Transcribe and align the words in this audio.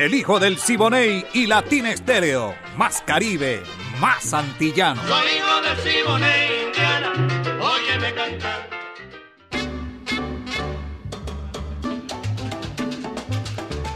El 0.00 0.14
hijo 0.14 0.40
del 0.40 0.56
Siboney 0.56 1.26
y 1.34 1.46
Latina 1.46 1.92
Estéreo. 1.92 2.54
Más 2.78 3.02
Caribe, 3.02 3.62
más 4.00 4.32
antillano. 4.32 5.02
Soy 5.06 5.26
hijo 5.36 5.60
del 5.60 5.76
Siboney, 5.76 6.66
Indiana. 6.68 7.12
Óyeme 7.60 8.14
cantar. 8.14 8.70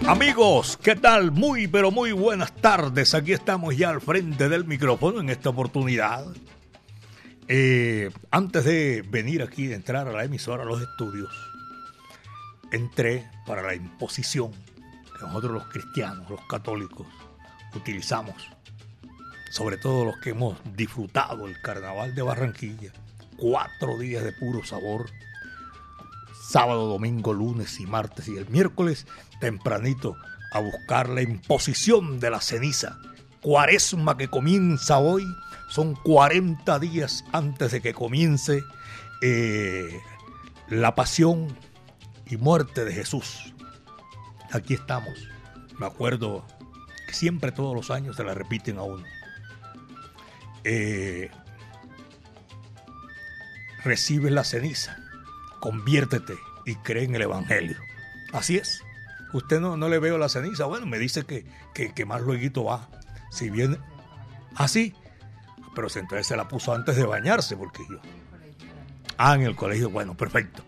Amigos, 0.06 0.78
¿qué 0.82 0.95
tal? 0.95 1.30
Muy, 1.30 1.68
pero 1.68 1.90
muy 1.90 2.12
buenas 2.12 2.54
tardes. 2.54 3.14
Aquí 3.14 3.32
estamos 3.32 3.74
ya 3.74 3.88
al 3.88 4.02
frente 4.02 4.50
del 4.50 4.66
micrófono 4.66 5.20
en 5.20 5.30
esta 5.30 5.48
oportunidad. 5.48 6.26
Eh, 7.48 8.10
antes 8.30 8.62
de 8.66 9.02
venir 9.09 9.40
aquí, 9.40 9.68
de 9.68 9.76
entrar 9.76 10.06
a 10.06 10.12
la 10.12 10.24
emisora, 10.24 10.64
a 10.64 10.66
los 10.66 10.82
estudios, 10.82 11.30
entré 12.73 13.26
para 13.46 13.62
la 13.62 13.74
imposición 13.74 14.52
nosotros 15.28 15.52
los 15.52 15.66
cristianos, 15.69 16.28
los 16.30 16.41
católicos, 16.46 17.06
utilizamos, 17.74 18.34
sobre 19.51 19.76
todo 19.76 20.04
los 20.04 20.16
que 20.18 20.30
hemos 20.30 20.59
disfrutado 20.74 21.46
el 21.46 21.60
carnaval 21.60 22.15
de 22.15 22.23
Barranquilla, 22.23 22.93
cuatro 23.37 23.98
días 23.98 24.24
de 24.24 24.32
puro 24.32 24.65
sabor, 24.65 25.10
sábado, 26.48 26.87
domingo, 26.87 27.32
lunes 27.32 27.80
y 27.80 27.87
martes 27.87 28.29
y 28.29 28.37
el 28.37 28.48
miércoles 28.48 29.07
tempranito 29.40 30.16
a 30.52 30.60
buscar 30.60 31.09
la 31.09 31.23
imposición 31.23 32.20
de 32.20 32.30
la 32.30 32.41
ceniza. 32.41 32.98
Cuaresma 33.41 34.16
que 34.16 34.29
comienza 34.29 34.98
hoy, 34.98 35.24
son 35.68 35.95
40 35.95 36.79
días 36.79 37.24
antes 37.32 37.73
de 37.73 37.80
que 37.80 37.93
comience 37.93 38.63
eh, 39.20 40.01
la 40.68 40.95
pasión 40.95 41.57
y 42.26 42.37
muerte 42.37 42.85
de 42.85 42.93
Jesús. 42.93 43.54
Aquí 44.55 44.74
estamos. 44.74 45.29
Me 45.80 45.87
acuerdo 45.87 46.47
que 47.09 47.13
siempre 47.13 47.51
todos 47.51 47.74
los 47.74 47.91
años 47.91 48.15
se 48.15 48.23
la 48.23 48.35
repiten 48.35 48.79
a 48.79 48.83
uno. 48.83 49.05
Eh, 50.63 51.29
recibe 53.82 54.30
la 54.30 54.45
ceniza, 54.45 54.97
conviértete 55.59 56.37
y 56.65 56.77
cree 56.77 57.02
en 57.02 57.16
el 57.16 57.23
Evangelio. 57.23 57.77
Así 58.32 58.57
es. 58.57 58.80
Usted 59.32 59.59
no, 59.59 59.77
no 59.77 59.88
le 59.88 59.99
veo 59.99 60.19
la 60.19 60.29
ceniza. 60.29 60.66
Bueno, 60.66 60.87
me 60.87 61.01
dice 61.01 61.25
que, 61.25 61.45
que, 61.75 62.05
más 62.07 62.23
luego 62.23 62.65
va. 62.65 62.88
Si 63.32 63.51
viene 63.51 63.79
así. 64.55 64.94
pero 65.75 65.88
entonces 65.88 66.28
se 66.28 66.37
la 66.37 66.47
puso 66.47 66.72
antes 66.72 66.94
de 66.94 67.05
bañarse, 67.05 67.56
porque 67.56 67.82
yo. 67.91 67.99
Ah, 69.19 69.34
en 69.34 69.43
el 69.43 69.56
colegio. 69.56 69.91
Bueno, 69.91 70.16
perfecto. 70.16 70.62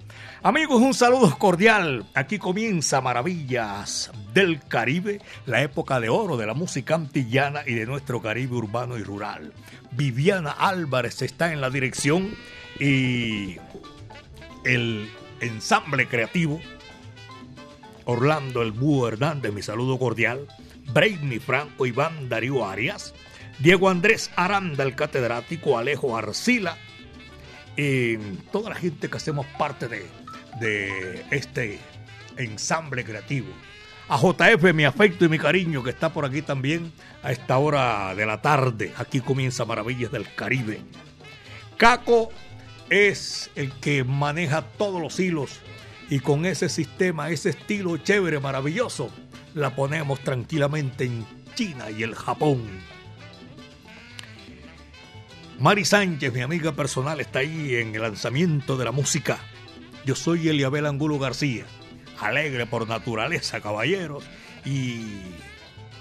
Amigos, 0.47 0.81
un 0.81 0.95
saludo 0.95 1.37
cordial. 1.37 2.07
Aquí 2.15 2.39
comienza 2.39 3.01
Maravillas 3.01 4.13
del 4.33 4.61
Caribe, 4.61 5.21
la 5.45 5.61
época 5.61 5.99
de 5.99 6.09
oro 6.09 6.37
de 6.37 6.47
la 6.47 6.55
música 6.55 6.95
antillana 6.95 7.63
y 7.67 7.75
de 7.75 7.85
nuestro 7.85 8.23
Caribe 8.23 8.55
urbano 8.55 8.97
y 8.97 9.03
rural. 9.03 9.53
Viviana 9.91 10.53
Álvarez 10.53 11.21
está 11.23 11.53
en 11.53 11.61
la 11.61 11.69
dirección 11.69 12.33
y 12.79 13.57
el 14.65 15.11
ensamble 15.41 16.07
creativo. 16.07 16.61
Orlando 18.05 18.63
El 18.63 18.71
Búho 18.71 19.09
Hernández, 19.09 19.53
mi 19.53 19.63
saludo 19.63 19.99
cordial. 19.99 20.47
Brainy 20.93 21.41
Franco, 21.41 21.87
Iván 21.87 22.29
Darío 22.29 22.65
Arias. 22.65 23.15
Diego 23.59 23.91
Andrés 23.91 24.31
Aranda, 24.37 24.85
el 24.85 24.95
catedrático. 24.95 25.77
Alejo 25.77 26.17
Arcila. 26.17 26.79
Y 27.77 28.17
toda 28.53 28.71
la 28.71 28.77
gente 28.77 29.11
que 29.11 29.17
hacemos 29.17 29.45
parte 29.59 29.89
de, 29.89 30.07
de 30.61 31.25
este 31.31 31.79
ensamble 32.37 33.05
creativo. 33.05 33.49
A 34.09 34.19
JF, 34.19 34.73
mi 34.73 34.85
afecto 34.85 35.25
y 35.25 35.29
mi 35.29 35.39
cariño, 35.39 35.83
que 35.83 35.91
está 35.91 36.13
por 36.13 36.25
aquí 36.25 36.43
también 36.43 36.93
a 37.23 37.33
esta 37.33 37.59
hora 37.59 38.15
de 38.15 38.25
la 38.25 38.41
tarde. 38.41 38.93
Aquí 38.97 39.21
comienza 39.21 39.65
Maravillas 39.65 40.13
del 40.13 40.33
Caribe. 40.35 40.81
Caco 41.77 42.31
es 42.89 43.51
el 43.57 43.73
que 43.73 44.05
maneja 44.05 44.63
todos 44.63 45.01
los 45.01 45.19
hilos 45.19 45.61
y 46.09 46.21
con 46.21 46.47
ese 46.47 46.69
sistema, 46.69 47.31
ese 47.31 47.51
estilo 47.51 47.97
chévere, 47.97 48.39
maravilloso, 48.39 49.11
la 49.55 49.75
ponemos 49.75 50.21
tranquilamente 50.21 51.05
en 51.05 51.27
China 51.57 51.91
y 51.91 52.05
el 52.05 52.15
Japón. 52.15 52.63
Mari 55.59 55.85
Sánchez, 55.85 56.33
mi 56.33 56.43
amiga 56.43 56.73
personal, 56.73 57.19
está 57.19 57.41
ahí 57.41 57.75
en 57.77 57.95
el 57.95 58.03
lanzamiento 58.03 58.77
de 58.77 58.85
la 58.85 58.93
música. 58.93 59.39
Yo 60.07 60.15
soy 60.15 60.49
Eliabel 60.49 60.87
Angulo 60.87 61.19
García, 61.19 61.65
alegre 62.21 62.65
por 62.65 62.87
naturaleza, 62.87 63.61
caballeros, 63.61 64.23
y 64.65 65.01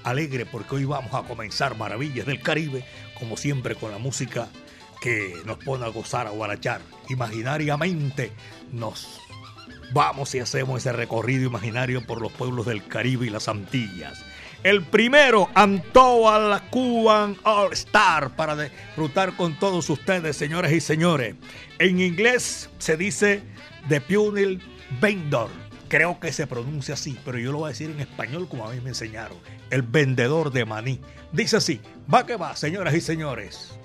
alegre 0.03 0.45
porque 0.45 0.75
hoy 0.75 0.85
vamos 0.85 1.11
a 1.15 1.23
comenzar 1.23 1.75
Maravillas 1.75 2.27
del 2.27 2.39
Caribe, 2.39 2.85
como 3.17 3.35
siempre 3.35 3.73
con 3.73 3.89
la 3.89 3.97
música 3.97 4.47
que 5.01 5.33
nos 5.45 5.57
pone 5.57 5.85
a 5.85 5.87
gozar, 5.87 6.27
a 6.27 6.29
guarachar. 6.29 6.81
Imaginariamente 7.09 8.31
nos 8.71 9.19
vamos 9.91 10.35
y 10.35 10.39
hacemos 10.39 10.77
ese 10.77 10.93
recorrido 10.93 11.47
imaginario 11.47 12.05
por 12.05 12.21
los 12.21 12.31
pueblos 12.31 12.67
del 12.67 12.85
Caribe 12.85 13.25
y 13.25 13.31
las 13.31 13.47
Antillas. 13.47 14.23
El 14.61 14.83
primero, 14.83 15.49
Antoa 15.55 16.61
Cuban 16.69 17.37
All 17.41 17.73
Star, 17.73 18.35
para 18.35 18.55
disfrutar 18.55 19.35
con 19.35 19.57
todos 19.57 19.89
ustedes, 19.89 20.37
señores 20.37 20.73
y 20.73 20.79
señores. 20.79 21.33
En 21.79 21.99
inglés 21.99 22.69
se 22.77 22.97
dice 22.97 23.54
The 23.89 24.01
Punil 24.01 24.61
Vendor. 24.99 25.49
Creo 25.87 26.19
que 26.19 26.33
se 26.33 26.47
pronuncia 26.47 26.95
así, 26.95 27.17
pero 27.23 27.37
yo 27.37 27.51
lo 27.51 27.59
voy 27.59 27.67
a 27.67 27.69
decir 27.69 27.91
en 27.91 27.99
español 27.99 28.47
como 28.49 28.67
a 28.67 28.73
mí 28.73 28.81
me 28.81 28.89
enseñaron. 28.89 29.37
El 29.69 29.83
vendedor 29.83 30.51
de 30.51 30.65
maní. 30.65 30.99
Dice 31.31 31.57
así, 31.57 31.79
va 32.11 32.25
que 32.25 32.35
va, 32.35 32.55
señoras 32.55 32.95
y 32.95 33.01
señores. 33.01 33.75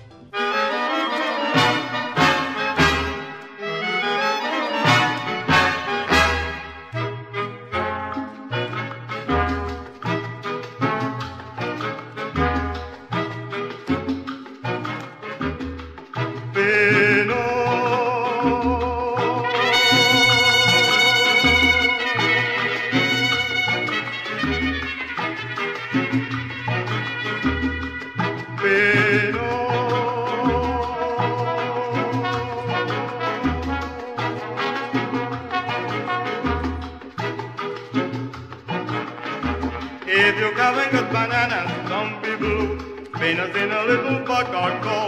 like 44.49 44.81
a 44.81 44.83
gold. 44.83 45.00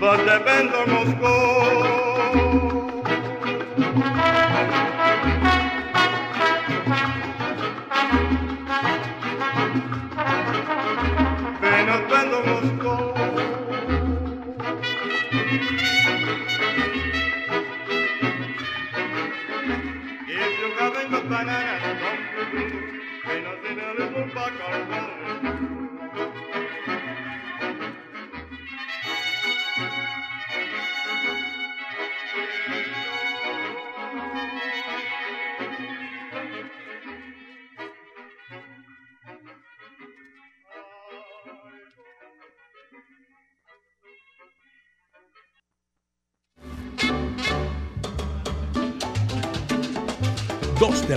But 0.00 0.24
depend 0.26 0.74
almost 0.74 1.16
Moscow. 1.16 1.61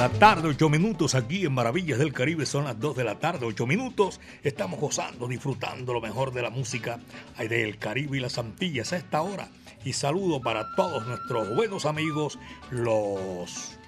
La 0.05 0.19
tarde, 0.19 0.49
ocho 0.49 0.69
minutos 0.69 1.15
aquí 1.15 1.47
en 1.47 1.53
Maravillas 1.53 1.97
del 1.97 2.13
Caribe. 2.13 2.45
Son 2.45 2.65
las 2.65 2.79
dos 2.79 2.95
de 2.95 3.03
la 3.03 3.17
tarde, 3.17 3.47
ocho 3.47 3.65
minutos. 3.65 4.21
Estamos 4.43 4.79
gozando, 4.79 5.27
disfrutando 5.27 5.93
lo 5.93 5.99
mejor 5.99 6.31
de 6.31 6.43
la 6.43 6.51
música 6.51 6.99
del 7.39 7.79
Caribe 7.79 8.17
y 8.17 8.19
las 8.19 8.37
Antillas 8.37 8.93
a 8.93 8.97
esta 8.97 9.23
hora. 9.23 9.47
Y 9.83 9.93
saludo 9.93 10.41
para 10.41 10.75
todos 10.75 11.07
nuestros 11.07 11.55
buenos 11.55 11.87
amigos, 11.87 12.37
los 12.69 13.79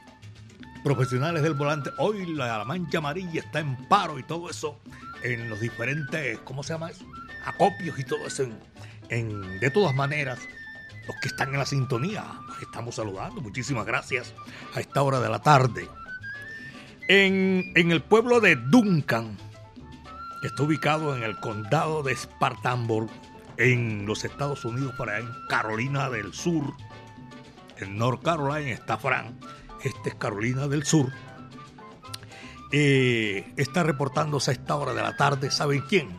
profesionales 0.83 1.43
del 1.43 1.53
volante. 1.53 1.91
Hoy 1.99 2.25
la 2.33 2.65
mancha 2.65 2.97
amarilla 2.97 3.39
está 3.39 3.59
en 3.59 3.75
paro 3.87 4.17
y 4.17 4.23
todo 4.23 4.49
eso 4.49 4.79
en 5.21 5.51
los 5.51 5.59
diferentes, 5.59 6.39
¿cómo 6.39 6.63
se 6.63 6.73
llama 6.73 6.89
eso? 6.89 7.05
Acopios 7.45 7.99
y 7.99 8.03
todo 8.03 8.25
eso. 8.25 8.47
En, 9.09 9.59
de 9.59 9.69
todas 9.69 9.93
maneras, 9.93 10.39
los 11.05 11.15
que 11.17 11.27
están 11.27 11.53
en 11.53 11.59
la 11.59 11.65
sintonía, 11.67 12.25
estamos 12.59 12.95
saludando. 12.95 13.39
Muchísimas 13.39 13.85
gracias 13.85 14.33
a 14.73 14.79
esta 14.79 15.03
hora 15.03 15.19
de 15.19 15.29
la 15.29 15.43
tarde. 15.43 15.87
En, 17.07 17.71
en 17.75 17.91
el 17.91 18.01
pueblo 18.01 18.39
de 18.41 18.55
Duncan, 18.55 19.37
que 20.41 20.47
está 20.47 20.63
ubicado 20.63 21.15
en 21.15 21.23
el 21.23 21.39
condado 21.39 22.03
de 22.03 22.15
Spartanburg, 22.15 23.09
en 23.57 24.05
los 24.05 24.23
Estados 24.25 24.65
Unidos, 24.65 24.93
para 24.97 25.19
en 25.19 25.29
Carolina 25.49 26.09
del 26.09 26.33
Sur. 26.33 26.73
En 27.77 27.97
North 27.97 28.23
Carolina 28.23 28.71
está 28.71 28.97
Fran, 28.97 29.39
este 29.83 30.09
es 30.09 30.15
Carolina 30.15 30.67
del 30.67 30.83
Sur. 30.83 31.11
Eh, 32.71 33.53
está 33.55 33.83
reportándose 33.83 34.51
a 34.51 34.53
esta 34.53 34.75
hora 34.75 34.93
de 34.93 35.01
la 35.01 35.15
tarde, 35.15 35.49
¿saben 35.51 35.81
quién? 35.87 36.09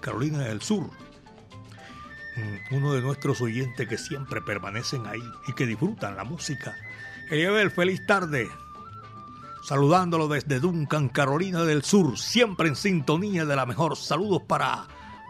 Carolina 0.00 0.38
del 0.38 0.60
Sur. 0.62 0.90
Mm, 2.36 2.74
Uno 2.74 2.92
de 2.92 3.02
nuestros 3.02 3.40
oyentes 3.40 3.86
que 3.88 3.96
siempre 3.96 4.40
permanecen 4.42 5.06
ahí 5.06 5.22
y 5.46 5.52
que 5.52 5.66
disfrutan 5.66 6.16
la 6.16 6.24
música. 6.24 6.74
Eliabel, 7.30 7.70
feliz 7.70 8.04
tarde. 8.06 8.48
Saludándolo 9.66 10.28
desde 10.28 10.60
Duncan, 10.60 11.08
Carolina 11.08 11.64
del 11.64 11.82
Sur, 11.82 12.16
siempre 12.20 12.68
en 12.68 12.76
sintonía 12.76 13.44
de 13.44 13.56
la 13.56 13.66
mejor. 13.66 13.96
Saludos 13.96 14.42
para 14.46 14.86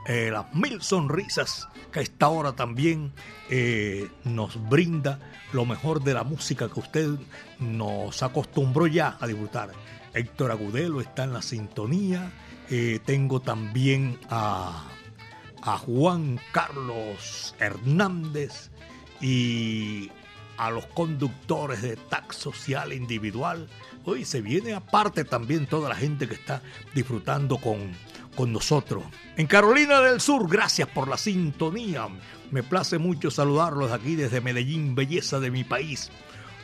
eh, 0.06 0.28
las 0.30 0.54
mil 0.54 0.82
sonrisas 0.82 1.66
que 1.90 2.00
a 2.00 2.02
esta 2.02 2.28
hora 2.28 2.52
también 2.52 3.14
eh, 3.48 4.10
nos 4.24 4.68
brinda 4.68 5.20
lo 5.54 5.64
mejor 5.64 6.04
de 6.04 6.12
la 6.12 6.22
música 6.22 6.68
que 6.68 6.80
usted 6.80 7.12
nos 7.60 8.22
acostumbró 8.22 8.86
ya 8.86 9.16
a 9.18 9.26
disfrutar. 9.26 9.70
Héctor 10.12 10.50
Agudelo 10.50 11.00
está 11.00 11.24
en 11.24 11.32
la 11.32 11.40
sintonía. 11.40 12.30
Eh, 12.68 13.00
tengo 13.06 13.40
también 13.40 14.18
a, 14.28 14.84
a 15.62 15.78
Juan 15.78 16.38
Carlos 16.52 17.54
Hernández 17.58 18.68
y 19.22 20.10
a 20.58 20.70
los 20.70 20.84
conductores 20.88 21.80
de 21.80 21.96
tax 21.96 22.36
social 22.36 22.92
individual. 22.92 23.68
Hoy 24.08 24.24
se 24.24 24.40
viene 24.40 24.72
aparte 24.72 25.24
también 25.24 25.66
toda 25.66 25.88
la 25.88 25.96
gente 25.96 26.28
que 26.28 26.34
está 26.34 26.62
disfrutando 26.94 27.58
con, 27.58 27.90
con 28.36 28.52
nosotros. 28.52 29.02
En 29.36 29.48
Carolina 29.48 30.00
del 30.00 30.20
Sur, 30.20 30.48
gracias 30.48 30.88
por 30.88 31.08
la 31.08 31.16
sintonía. 31.16 32.06
Me 32.52 32.62
place 32.62 32.98
mucho 32.98 33.32
saludarlos 33.32 33.90
aquí 33.90 34.14
desde 34.14 34.40
Medellín, 34.40 34.94
belleza 34.94 35.40
de 35.40 35.50
mi 35.50 35.64
país. 35.64 36.12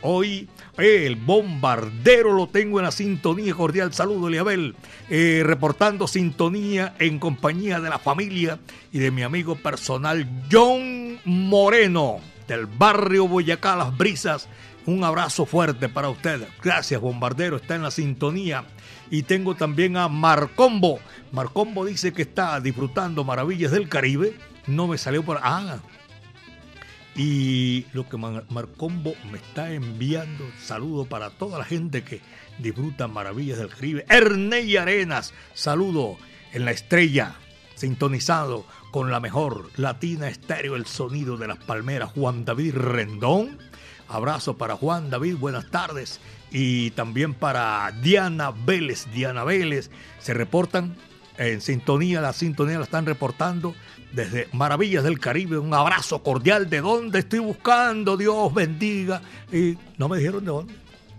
Hoy 0.02 0.48
el 0.78 1.16
bombardero 1.16 2.32
lo 2.32 2.46
tengo 2.46 2.78
en 2.78 2.84
la 2.84 2.92
sintonía. 2.92 3.54
Cordial 3.54 3.92
saludo, 3.92 4.28
Eliabel. 4.28 4.76
Eh, 5.10 5.42
reportando 5.44 6.06
sintonía 6.06 6.94
en 7.00 7.18
compañía 7.18 7.80
de 7.80 7.90
la 7.90 7.98
familia 7.98 8.60
y 8.92 9.00
de 9.00 9.10
mi 9.10 9.22
amigo 9.22 9.56
personal 9.56 10.28
John 10.50 11.18
Moreno 11.24 12.20
del 12.46 12.66
barrio 12.66 13.26
Boyacá 13.26 13.76
Las 13.76 13.96
Brisas. 13.96 14.48
Un 14.86 15.04
abrazo 15.04 15.46
fuerte 15.46 15.88
para 15.88 16.08
usted. 16.08 16.46
Gracias, 16.62 17.00
bombardero. 17.00 17.56
Está 17.56 17.76
en 17.76 17.82
la 17.82 17.90
sintonía. 17.90 18.64
Y 19.10 19.22
tengo 19.22 19.54
también 19.54 19.96
a 19.96 20.08
Marcombo. 20.08 20.98
Marcombo 21.30 21.84
dice 21.84 22.12
que 22.12 22.22
está 22.22 22.60
disfrutando 22.60 23.22
maravillas 23.24 23.70
del 23.72 23.88
Caribe. 23.88 24.36
No 24.66 24.86
me 24.88 24.98
salió 24.98 25.22
por. 25.24 25.38
Ah, 25.42 25.78
y 27.14 27.84
lo 27.92 28.08
que 28.08 28.16
Mar- 28.16 28.44
Marcombo 28.48 29.14
me 29.30 29.38
está 29.38 29.70
enviando, 29.72 30.44
saludo 30.62 31.04
para 31.04 31.30
toda 31.30 31.58
la 31.58 31.64
gente 31.64 32.02
que 32.04 32.20
disfruta 32.58 33.06
Maravillas 33.06 33.58
del 33.58 33.68
Caribe. 33.68 34.06
Erney 34.08 34.76
Arenas, 34.78 35.34
saludo 35.52 36.16
en 36.54 36.64
la 36.64 36.70
estrella, 36.70 37.34
sintonizado 37.74 38.64
con 38.92 39.10
la 39.10 39.20
mejor 39.20 39.68
latina 39.76 40.28
estéreo, 40.28 40.74
el 40.74 40.86
sonido 40.86 41.36
de 41.36 41.48
las 41.48 41.58
palmeras. 41.58 42.12
Juan 42.12 42.44
David 42.46 42.76
Rendón, 42.76 43.58
abrazo 44.12 44.56
para 44.56 44.76
Juan 44.76 45.10
David, 45.10 45.36
buenas 45.36 45.70
tardes. 45.70 46.20
Y 46.50 46.90
también 46.92 47.34
para 47.34 47.90
Diana 48.02 48.50
Vélez, 48.50 49.06
Diana 49.12 49.44
Vélez, 49.44 49.90
se 50.18 50.34
reportan 50.34 50.96
en 51.38 51.60
sintonía, 51.60 52.20
la 52.20 52.32
sintonía 52.32 52.78
la 52.78 52.84
están 52.84 53.06
reportando 53.06 53.74
desde 54.12 54.48
Maravillas 54.52 55.02
del 55.04 55.18
Caribe. 55.18 55.58
Un 55.58 55.74
abrazo 55.74 56.22
cordial. 56.22 56.68
¿De 56.68 56.80
dónde 56.80 57.20
estoy 57.20 57.38
buscando? 57.38 58.16
Dios 58.16 58.52
bendiga. 58.52 59.22
Y 59.50 59.78
no 59.96 60.08
me 60.08 60.18
dijeron 60.18 60.44
de 60.44 60.50
dónde. 60.50 60.74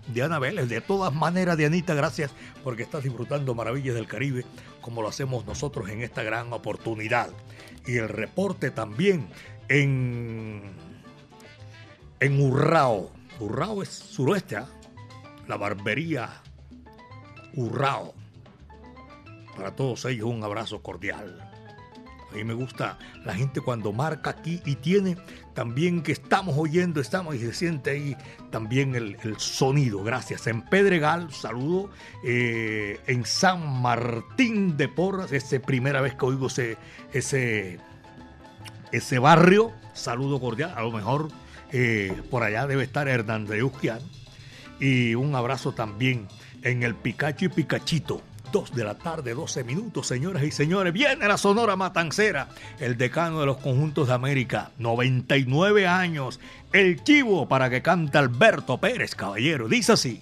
Diana 0.07 0.38
Vélez, 0.38 0.67
de 0.67 0.81
todas 0.81 1.13
maneras, 1.13 1.57
Dianita, 1.57 1.93
gracias 1.93 2.31
porque 2.63 2.83
estás 2.83 3.03
disfrutando 3.03 3.55
Maravillas 3.55 3.95
del 3.95 4.05
Caribe 4.05 4.45
como 4.81 5.01
lo 5.01 5.07
hacemos 5.07 5.45
nosotros 5.45 5.89
en 5.89 6.01
esta 6.01 6.23
gran 6.23 6.51
oportunidad. 6.53 7.29
Y 7.88 7.97
el 7.97 8.09
reporte 8.09 8.69
también 8.69 9.27
en, 9.69 10.62
en 12.20 12.41
Urrao. 12.41 13.12
Urrao 13.39 13.84
es 13.84 13.89
suroeste, 13.89 14.58
¿ah? 14.58 14.67
la 15.48 15.58
barbería 15.58 16.29
Urrao. 17.55 18.13
Para 19.55 19.75
todos 19.75 20.05
ellos 20.05 20.29
un 20.29 20.43
abrazo 20.43 20.82
cordial. 20.82 21.50
A 22.34 22.36
mí 22.36 22.43
me 22.43 22.55
gusta 22.55 22.98
la 23.24 23.36
gente 23.36 23.62
cuando 23.62 23.93
marca 23.93 24.32
aquí 24.32 24.60
y 24.65 24.75
tiene 24.77 25.17
también 25.53 26.01
que 26.01 26.13
estamos 26.13 26.55
oyendo, 26.58 27.00
estamos 27.00 27.36
y 27.36 27.39
se 27.39 27.53
siente 27.53 27.91
ahí 27.91 28.17
también 28.50 28.96
el, 28.96 29.17
sonido. 29.38 30.03
Gracias. 30.03 30.48
En 30.48 30.63
Pedregal, 30.63 31.32
saludo. 31.32 31.91
Eh, 32.25 33.00
en 33.05 33.24
San 33.25 33.82
Martín 33.82 34.77
de 34.77 34.88
Porras, 34.88 35.32
es 35.32 35.43
primera 35.60 36.01
vez 36.01 36.15
que 36.15 36.25
oigo 36.25 36.48
ese, 36.48 36.77
ese, 37.13 37.79
ese 38.91 39.20
barrio. 39.20 39.72
saludo 39.93 40.39
cordial. 40.39 40.74
A 40.75 40.82
lo 40.82 40.91
mejor 40.91 41.27
eh, 41.73 42.21
por 42.29 42.43
allá 42.43 42.67
debe 42.67 42.83
estar 42.83 43.07
Hernán 43.07 43.47
Reuskian. 43.47 43.99
Y 44.79 45.15
un 45.15 45.35
abrazo 45.35 45.73
también 45.73 46.27
en 46.61 46.83
el 46.83 46.95
Picacho 46.95 47.45
y 47.45 47.49
Picachito. 47.49 48.21
2 48.51 48.75
de 48.75 48.83
la 48.83 48.95
tarde, 48.99 49.33
12 49.33 49.63
minutos, 49.63 50.05
señoras 50.05 50.43
y 50.43 50.51
señores. 50.51 50.93
Viene 50.93 51.27
la 51.27 51.37
Sonora 51.37 51.75
Matancera, 51.75 52.49
el 52.79 52.97
decano 52.97 53.39
de 53.39 53.47
los 53.47 53.57
conjuntos 53.57 54.09
de 54.09 54.13
América, 54.13 54.69
99 54.77 55.87
años. 55.87 56.39
El 56.71 57.03
chivo 57.03 57.47
para 57.47 57.71
que 57.71 57.81
cante 57.81 58.19
Alberto 58.19 58.77
Pérez, 58.77 59.15
caballero. 59.15 59.67
Dice 59.67 59.93
así. 59.93 60.21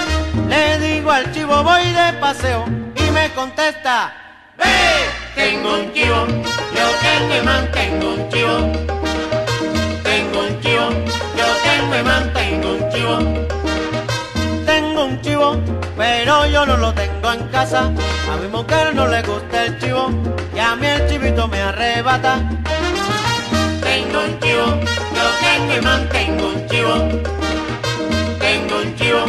Le 0.47 0.79
digo 0.79 1.11
al 1.11 1.31
chivo 1.31 1.63
voy 1.63 1.83
de 1.91 2.13
paseo 2.19 2.65
y 2.95 3.11
me 3.11 3.29
contesta, 3.31 4.13
ve, 4.57 4.65
tengo 5.35 5.73
un 5.73 5.93
chivo, 5.93 6.25
yo 6.27 6.87
tengo 7.01 7.35
y 7.35 7.45
mantengo 7.45 8.13
un 8.13 8.29
chivo. 8.29 8.57
Tengo 10.03 10.39
un 10.41 10.61
chivo, 10.61 10.89
yo 11.37 11.45
tengo 11.63 11.95
y 11.97 12.03
mantengo 12.03 12.69
un 12.71 12.89
chivo. 12.91 13.17
Tengo 14.65 15.05
un 15.05 15.21
chivo, 15.21 15.57
pero 15.97 16.45
yo 16.45 16.65
no 16.65 16.77
lo 16.77 16.93
tengo 16.93 17.33
en 17.33 17.47
casa. 17.49 17.91
A 18.31 18.37
mi 18.41 18.47
mujer 18.47 18.95
no 18.95 19.07
le 19.07 19.21
gusta 19.23 19.65
el 19.65 19.79
chivo 19.79 20.09
y 20.55 20.59
a 20.59 20.75
mí 20.75 20.85
el 20.87 21.09
chivito 21.09 21.47
me 21.47 21.61
arrebata. 21.61 22.39
Tengo 23.81 24.19
un 24.19 24.39
chivo, 24.39 24.65
yo 25.15 25.25
tengo 25.41 25.73
y 25.77 25.81
mantengo 25.81 26.47
un 26.47 26.67
chivo. 26.67 26.93
Tengo 28.39 28.77
un 28.77 28.95
chivo, 28.95 29.23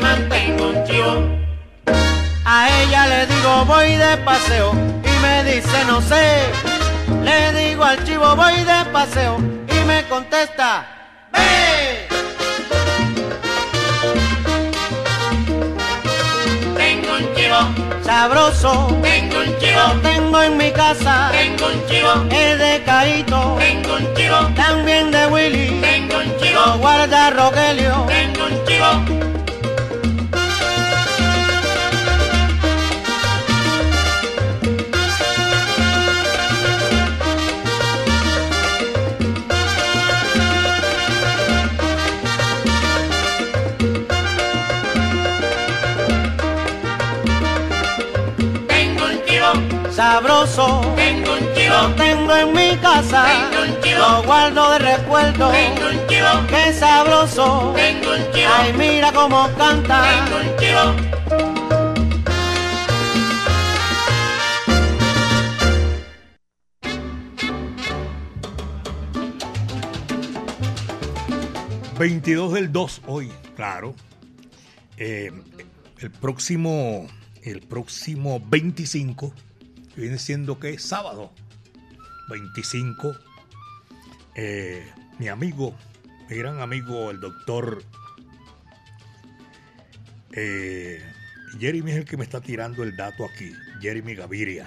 mantengo 0.00 0.68
un 0.68 0.84
chivo. 0.84 1.28
A 2.44 2.68
ella 2.82 3.06
le 3.06 3.26
digo 3.26 3.64
voy 3.64 3.96
de 3.96 4.16
paseo 4.18 4.72
y 4.72 5.22
me 5.22 5.44
dice 5.44 5.84
no 5.86 6.00
sé. 6.00 6.46
Le 7.24 7.52
digo 7.52 7.84
al 7.84 8.02
chivo 8.04 8.34
voy 8.36 8.56
de 8.64 8.84
paseo 8.92 9.38
y 9.38 9.84
me 9.86 10.04
contesta, 10.08 10.86
ve. 11.32 12.08
Tengo 16.76 17.14
un 17.14 17.34
chivo 17.34 17.92
sabroso, 18.02 18.98
tengo 19.02 19.38
un 19.38 19.58
chivo, 19.58 20.00
tengo 20.02 20.42
en 20.42 20.56
mi 20.56 20.70
casa, 20.72 21.30
tengo 21.32 21.66
un 21.66 21.86
chivo, 21.86 22.12
es 22.30 22.58
de 22.58 22.82
Caito, 22.84 23.56
tengo 23.58 23.94
un 23.94 24.14
chivo, 24.14 24.36
también 24.54 25.10
de 25.10 25.26
Willy, 25.26 25.80
tengo 25.80 26.16
un 26.18 26.36
chivo, 26.38 26.78
guarda 26.78 27.30
Rogelio, 27.30 28.06
en 52.42 52.52
mi 52.52 52.76
casa. 52.78 53.24
Tengo 53.50 53.62
un 53.62 53.80
chivo. 53.82 53.98
Lo 53.98 54.22
guardo 54.24 54.70
de 54.72 54.78
recuerdo. 54.78 55.50
Tengo 55.50 55.86
un 55.88 56.06
chivo. 56.08 56.28
Qué 56.48 56.72
sabroso. 56.72 57.72
Tengo 57.74 58.10
un 58.12 58.32
chivo. 58.32 58.50
Ay, 58.52 58.72
mira 58.74 59.12
cómo 59.12 59.48
canta. 59.56 60.02
Tengo 60.02 60.36
un 60.40 60.56
chivo. 60.58 61.12
22 71.98 72.52
del 72.54 72.72
2 72.72 73.02
hoy, 73.06 73.30
claro. 73.54 73.94
Eh, 74.96 75.30
el 76.00 76.10
próximo, 76.10 77.06
el 77.44 77.60
próximo 77.60 78.42
25, 78.44 79.32
que 79.94 80.00
viene 80.00 80.18
siendo 80.18 80.58
que 80.58 80.70
es 80.70 80.82
sábado 80.82 81.30
25, 82.32 83.16
eh, 84.34 84.90
mi 85.18 85.28
amigo, 85.28 85.74
mi 86.28 86.36
gran 86.36 86.60
amigo, 86.60 87.10
el 87.10 87.20
doctor 87.20 87.82
eh, 90.32 91.02
Jeremy 91.58 91.90
es 91.90 91.96
el 91.98 92.04
que 92.06 92.16
me 92.16 92.24
está 92.24 92.40
tirando 92.40 92.82
el 92.82 92.96
dato 92.96 93.26
aquí, 93.26 93.52
Jeremy 93.80 94.14
Gaviria, 94.14 94.66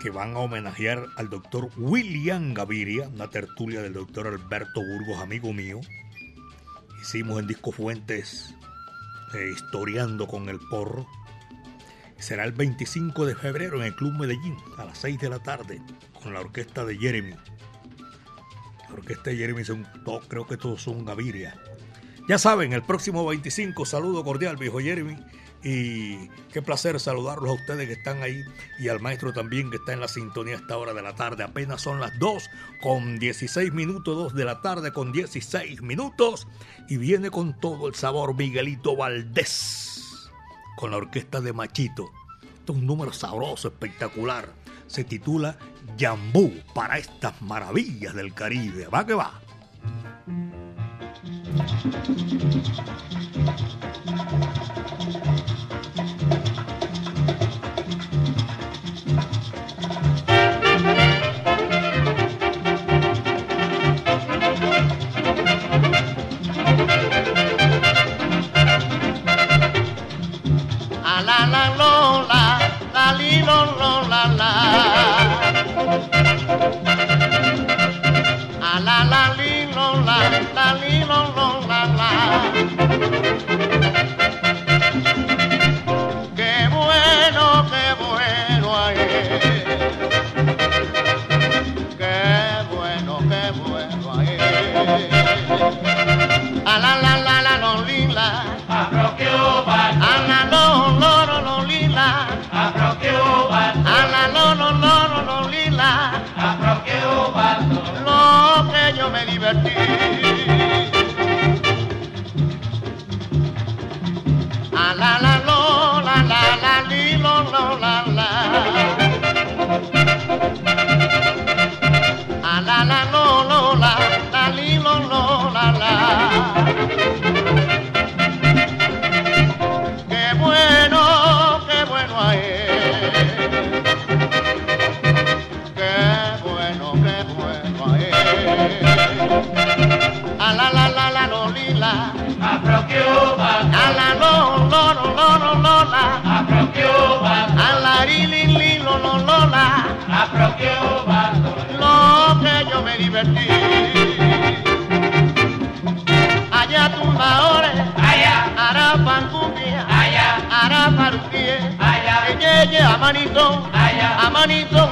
que 0.00 0.08
van 0.10 0.34
a 0.34 0.38
homenajear 0.38 1.06
al 1.16 1.28
doctor 1.28 1.70
William 1.76 2.54
Gaviria, 2.54 3.08
una 3.08 3.28
tertulia 3.28 3.82
del 3.82 3.92
doctor 3.92 4.26
Alberto 4.26 4.80
Burgos, 4.80 5.20
amigo 5.20 5.52
mío. 5.52 5.80
Hicimos 7.02 7.38
en 7.38 7.46
Disco 7.46 7.70
Fuentes, 7.70 8.54
eh, 9.34 9.50
historiando 9.54 10.26
con 10.26 10.48
el 10.48 10.58
porro. 10.58 11.06
Será 12.18 12.44
el 12.44 12.52
25 12.52 13.26
de 13.26 13.34
febrero 13.34 13.76
en 13.78 13.82
el 13.84 13.96
Club 13.96 14.14
Medellín, 14.18 14.56
a 14.78 14.84
las 14.84 14.98
6 14.98 15.18
de 15.20 15.28
la 15.28 15.40
tarde, 15.40 15.80
con 16.22 16.32
la 16.32 16.40
orquesta 16.40 16.84
de 16.84 16.96
Jeremy. 16.96 17.34
La 18.88 18.94
orquesta 18.94 19.30
de 19.30 19.36
Jeremy 19.36 19.64
son, 19.64 19.86
todos- 20.04 20.24
creo 20.28 20.46
que 20.46 20.56
todos 20.56 20.82
son 20.82 21.04
Gaviria. 21.04 21.54
Ya 22.28 22.38
saben, 22.38 22.72
el 22.72 22.82
próximo 22.82 23.26
25, 23.26 23.84
saludo 23.84 24.24
cordial, 24.24 24.56
viejo 24.56 24.78
Jeremy. 24.80 25.16
Y 25.66 26.28
qué 26.52 26.60
placer 26.60 27.00
saludarlos 27.00 27.48
a 27.50 27.54
ustedes 27.54 27.86
que 27.86 27.94
están 27.94 28.22
ahí 28.22 28.42
y 28.78 28.88
al 28.88 29.00
maestro 29.00 29.32
también 29.32 29.70
que 29.70 29.76
está 29.76 29.94
en 29.94 30.00
la 30.00 30.08
sintonía 30.08 30.54
a 30.56 30.58
esta 30.58 30.76
hora 30.76 30.92
de 30.92 31.00
la 31.00 31.14
tarde. 31.14 31.42
Apenas 31.42 31.80
son 31.80 32.00
las 32.00 32.18
2 32.18 32.50
con 32.82 33.18
16 33.18 33.72
minutos, 33.72 34.14
2 34.14 34.34
de 34.34 34.44
la 34.44 34.60
tarde 34.60 34.92
con 34.92 35.10
16 35.12 35.80
minutos. 35.80 36.46
Y 36.88 36.98
viene 36.98 37.30
con 37.30 37.58
todo 37.58 37.88
el 37.88 37.94
sabor 37.94 38.34
Miguelito 38.34 38.94
Valdés 38.94 39.93
con 40.76 40.90
la 40.90 40.96
orquesta 40.96 41.40
de 41.40 41.52
Machito. 41.52 42.10
Esto 42.42 42.72
es 42.72 42.78
un 42.78 42.86
número 42.86 43.12
sabroso, 43.12 43.68
espectacular. 43.68 44.48
Se 44.86 45.04
titula 45.04 45.56
Yambú 45.96 46.52
para 46.74 46.98
estas 46.98 47.40
maravillas 47.42 48.14
del 48.14 48.34
Caribe. 48.34 48.88
Va 48.88 49.06
que 49.06 49.14
va. 49.14 49.40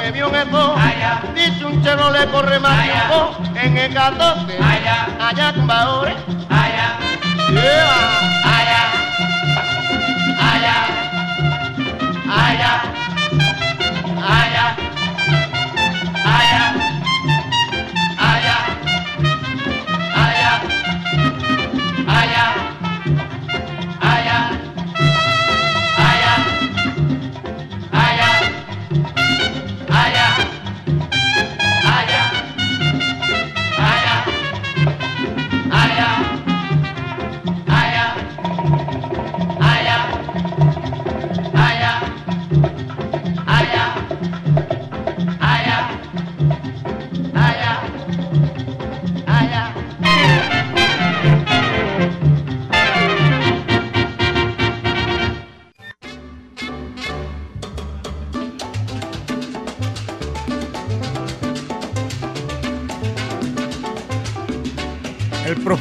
Me 0.03 0.11
vio 0.11 0.29
un 0.29 0.35
eco, 0.35 0.75
allá, 0.77 1.23
dice 1.33 1.65
un 1.65 1.81
chero 1.81 2.11
le 2.11 2.27
corre 2.27 2.59
más 2.59 2.83
tiempo, 2.83 3.37
en 3.55 3.79
el 3.79 3.95
14, 3.95 4.59
allá, 4.59 5.07
allá 5.21 5.53
tumbadores, 5.53 6.17
allá, 6.51 6.99
yeah. 7.53 8.12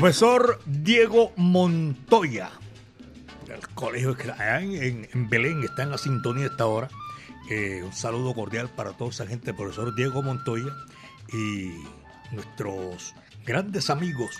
Profesor 0.01 0.59
Diego 0.65 1.31
Montoya, 1.35 2.49
del 3.45 3.59
colegio 3.75 4.17
en, 4.49 5.07
en- 5.13 5.29
Belén, 5.29 5.63
está 5.63 5.83
en 5.83 5.91
la 5.91 5.99
sintonía 5.99 6.47
esta 6.47 6.65
hora. 6.65 6.89
Eh, 7.51 7.83
un 7.83 7.93
saludo 7.93 8.33
cordial 8.33 8.67
para 8.75 8.93
toda 8.93 9.11
esa 9.11 9.27
gente, 9.27 9.53
profesor 9.53 9.93
Diego 9.93 10.23
Montoya 10.23 10.73
y 11.31 11.69
nuestros 12.33 13.13
grandes 13.45 13.91
amigos 13.91 14.31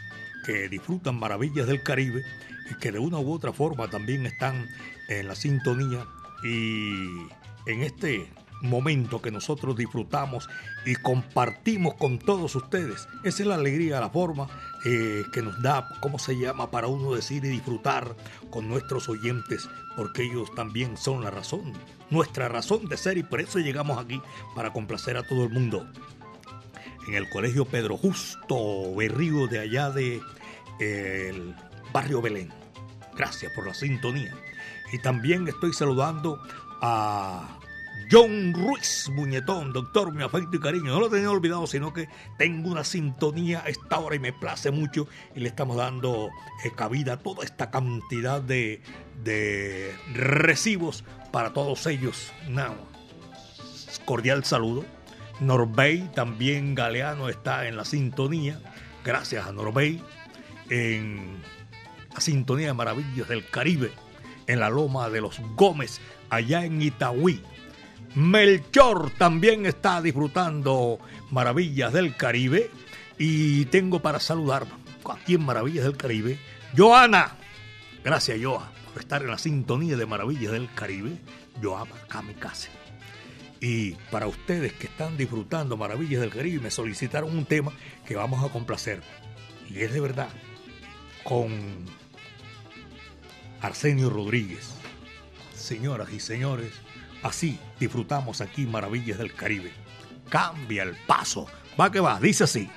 que 0.47 0.67
disfrutan 0.67 1.19
maravillas 1.19 1.67
del 1.67 1.84
Caribe 1.84 2.24
y 2.71 2.80
que 2.80 2.91
de 2.91 2.97
una 2.97 3.19
u 3.19 3.32
otra 3.32 3.54
forma 3.54 3.88
también 3.88 4.26
están 4.26 4.67
en 5.10 5.28
la 5.28 5.36
sintonía 5.36 6.08
y 6.43 7.06
en 7.67 7.84
este 7.84 8.28
momento 8.62 9.21
que 9.21 9.32
nosotros 9.32 9.76
disfrutamos 9.76 10.50
y 10.86 10.95
compartimos 10.95 11.95
con 11.95 12.19
todos 12.19 12.56
ustedes. 12.56 13.08
Esa 13.24 13.43
es 13.43 13.47
la 13.47 13.56
alegría, 13.56 14.00
la 14.00 14.10
forma 14.10 14.47
eh, 14.86 15.24
que 15.34 15.41
nos 15.41 15.62
da, 15.62 15.88
¿cómo 16.00 16.19
se 16.19 16.38
llama? 16.38 16.71
Para 16.71 16.88
uno 16.88 17.13
decir 17.13 17.43
y 17.45 17.50
disfrutar 17.50 18.15
con 18.50 18.67
nuestros 18.67 19.10
oyentes, 19.10 19.69
porque 19.95 20.24
ellos 20.24 20.54
también 20.56 20.97
son 20.97 21.24
la 21.24 21.32
razón, 21.32 21.74
nuestra 22.10 22.47
razón 22.47 22.88
de 22.88 22.97
ser 22.97 23.17
y 23.17 23.24
por 23.24 23.41
eso 23.41 23.60
llegamos 23.60 23.97
aquí 23.97 24.21
para 24.56 24.74
complacer 24.74 25.17
a 25.17 25.24
todo 25.24 25.43
el 25.43 25.50
mundo. 25.50 25.88
En 27.08 27.15
el 27.15 27.30
colegio 27.30 27.65
Pedro 27.65 27.97
Justo 27.97 28.95
Berrío 28.95 29.47
de 29.47 29.60
allá 29.60 29.89
de 29.89 30.21
eh, 30.80 31.30
el 31.30 31.56
barrio 31.91 32.21
Belén. 32.21 32.54
Gracias 33.15 33.52
por 33.54 33.65
la 33.65 33.74
sintonía. 33.74 34.36
Y 34.93 35.00
también 35.00 35.47
estoy 35.47 35.74
saludando 35.74 36.41
a 36.82 37.60
John 38.09 38.53
Ruiz 38.53 39.09
Muñetón, 39.09 39.73
doctor, 39.73 40.13
mi 40.13 40.23
afecto 40.23 40.57
y 40.57 40.59
cariño. 40.59 40.85
No 40.93 40.99
lo 40.99 41.09
tenía 41.09 41.29
olvidado, 41.29 41.67
sino 41.67 41.93
que 41.93 42.07
tengo 42.37 42.69
una 42.69 42.83
sintonía 42.83 43.61
a 43.65 43.69
esta 43.69 43.99
hora 43.99 44.15
y 44.15 44.19
me 44.19 44.33
place 44.33 44.71
mucho. 44.71 45.07
Y 45.35 45.41
le 45.41 45.49
estamos 45.49 45.77
dando 45.77 46.29
eh, 46.63 46.71
cabida 46.75 47.13
a 47.13 47.17
toda 47.17 47.43
esta 47.43 47.71
cantidad 47.71 48.41
de, 48.41 48.81
de 49.23 49.95
recibos 50.13 51.03
para 51.31 51.53
todos 51.53 51.85
ellos. 51.87 52.31
Una 52.47 52.71
cordial 54.05 54.43
saludo. 54.43 54.85
Norbey, 55.39 56.09
también 56.13 56.75
Galeano 56.75 57.27
está 57.29 57.67
en 57.67 57.75
la 57.75 57.85
sintonía. 57.85 58.59
Gracias 59.03 59.45
a 59.45 59.51
Norbey. 59.51 60.01
En 60.69 61.41
la 62.13 62.21
sintonía 62.21 62.67
de 62.67 62.73
Maravillas 62.73 63.27
del 63.27 63.45
Caribe, 63.47 63.91
en 64.47 64.59
la 64.59 64.69
Loma 64.69 65.09
de 65.09 65.21
los 65.21 65.39
Gómez, 65.55 65.99
allá 66.29 66.65
en 66.65 66.81
Itagüí. 66.81 67.41
Melchor 68.15 69.12
también 69.12 69.65
está 69.65 70.02
disfrutando 70.02 71.00
Maravillas 71.30 71.93
del 71.93 72.15
Caribe. 72.15 72.69
Y 73.17 73.65
tengo 73.65 74.02
para 74.02 74.19
saludar 74.19 74.65
aquí 75.10 75.36
en 75.36 75.45
Maravillas 75.45 75.84
del 75.84 75.97
Caribe, 75.97 76.39
Joana. 76.76 77.36
Gracias, 78.04 78.39
Joa, 78.41 78.71
por 78.91 79.02
estar 79.02 79.21
en 79.21 79.30
la 79.30 79.38
sintonía 79.38 79.95
de 79.95 80.06
Maravillas 80.06 80.52
del 80.52 80.74
Caribe. 80.74 81.17
Joana 81.62 81.91
Kamikaze. 82.08 82.69
Y 83.60 83.91
para 84.10 84.26
ustedes 84.26 84.74
que 84.74 84.88
están 84.88 85.17
disfrutando 85.17 85.78
Maravillas 85.78 86.21
del 86.21 86.32
Caribe, 86.32 86.63
me 86.63 86.71
solicitaron 86.71 87.38
un 87.38 87.45
tema 87.45 87.71
que 88.08 88.15
vamos 88.15 88.43
a 88.43 88.52
complacer. 88.52 89.04
Y 89.69 89.82
es 89.82 89.93
de 89.93 90.00
verdad, 90.00 90.30
con 91.24 91.52
Arsenio 93.62 94.10
Rodríguez. 94.10 94.74
Señoras 95.54 96.12
y 96.12 96.19
señores, 96.19 96.71
así 97.23 97.60
disfrutamos 97.79 98.41
aquí 98.41 98.65
Maravillas 98.65 99.17
del 99.17 99.34
Caribe. 99.34 99.71
Cambia 100.29 100.84
el 100.84 100.95
paso. 101.07 101.47
Va 101.79 101.91
que 101.91 101.99
va, 101.99 102.19
dice 102.19 102.43
así. 102.45 102.69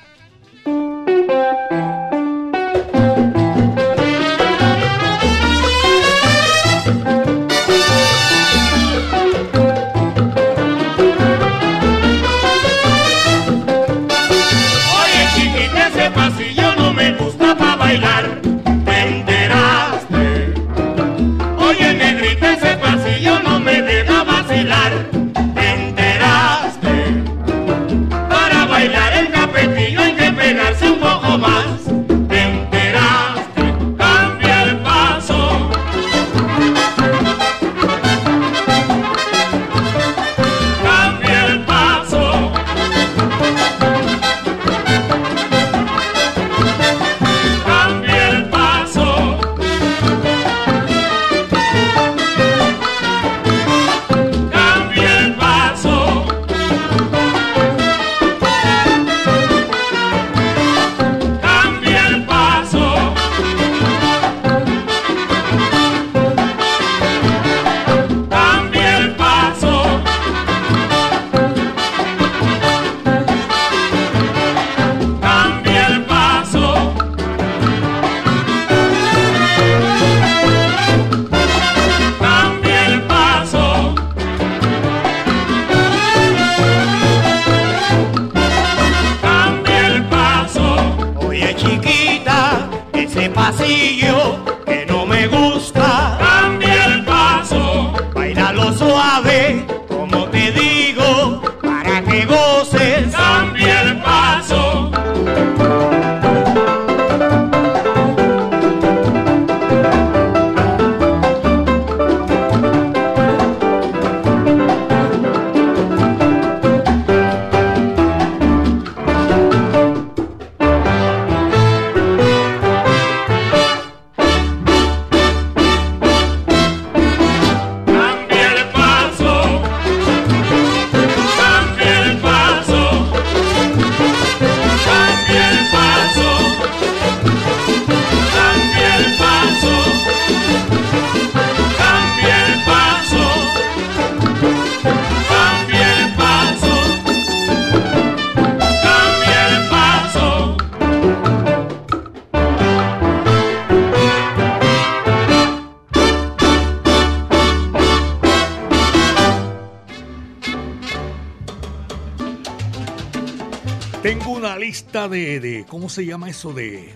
De, 165.15 165.65
¿cómo 165.69 165.89
se 165.89 166.05
llama 166.05 166.29
eso? 166.29 166.53
De 166.53 166.95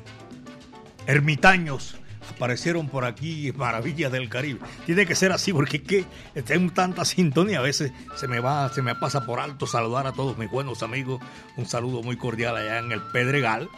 ermitaños. 1.07 1.97
Aparecieron 2.31 2.89
por 2.89 3.05
aquí 3.05 3.53
maravillas 3.57 4.13
del 4.13 4.29
Caribe. 4.29 4.61
Tiene 4.85 5.07
que 5.07 5.15
ser 5.15 5.33
así 5.33 5.53
porque 5.53 5.83
que 5.83 6.05
tengo 6.43 6.73
tanta 6.73 7.05
sintonía. 7.05 7.61
A 7.61 7.63
veces 7.63 7.91
se 8.17 8.29
me 8.29 8.39
va, 8.39 8.69
se 8.69 8.83
me 8.83 8.95
pasa 8.95 9.25
por 9.25 9.41
alto 9.41 9.67
saludar 9.67 10.07
a 10.07 10.13
todos 10.13 10.37
mis 10.37 10.51
buenos 10.51 10.83
amigos. 10.83 11.23
Un 11.57 11.67
saludo 11.67 12.03
muy 12.03 12.17
cordial 12.17 12.57
allá 12.57 12.79
en 12.79 12.93
el 12.93 13.01
Pedregal 13.01 13.69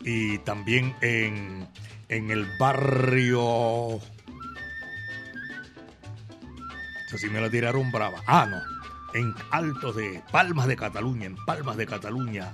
y 0.00 0.38
también 0.38 0.94
en, 1.00 1.68
en 2.08 2.30
el 2.30 2.46
barrio. 2.58 4.00
No 7.12 7.18
sé 7.18 7.28
me 7.28 7.40
la 7.40 7.50
tiraron 7.50 7.92
brava. 7.92 8.22
Ah, 8.26 8.46
no. 8.46 8.60
En 9.14 9.34
Altos 9.50 9.96
de 9.96 10.22
Palmas 10.32 10.66
de 10.66 10.76
Cataluña, 10.76 11.26
en 11.26 11.36
Palmas 11.44 11.76
de 11.76 11.86
Cataluña. 11.86 12.52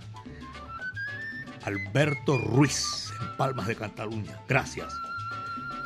Alberto 1.65 2.39
Ruiz, 2.39 3.13
en 3.21 3.37
Palmas 3.37 3.67
de 3.67 3.77
Cataluña. 3.77 4.41
Gracias. 4.49 4.93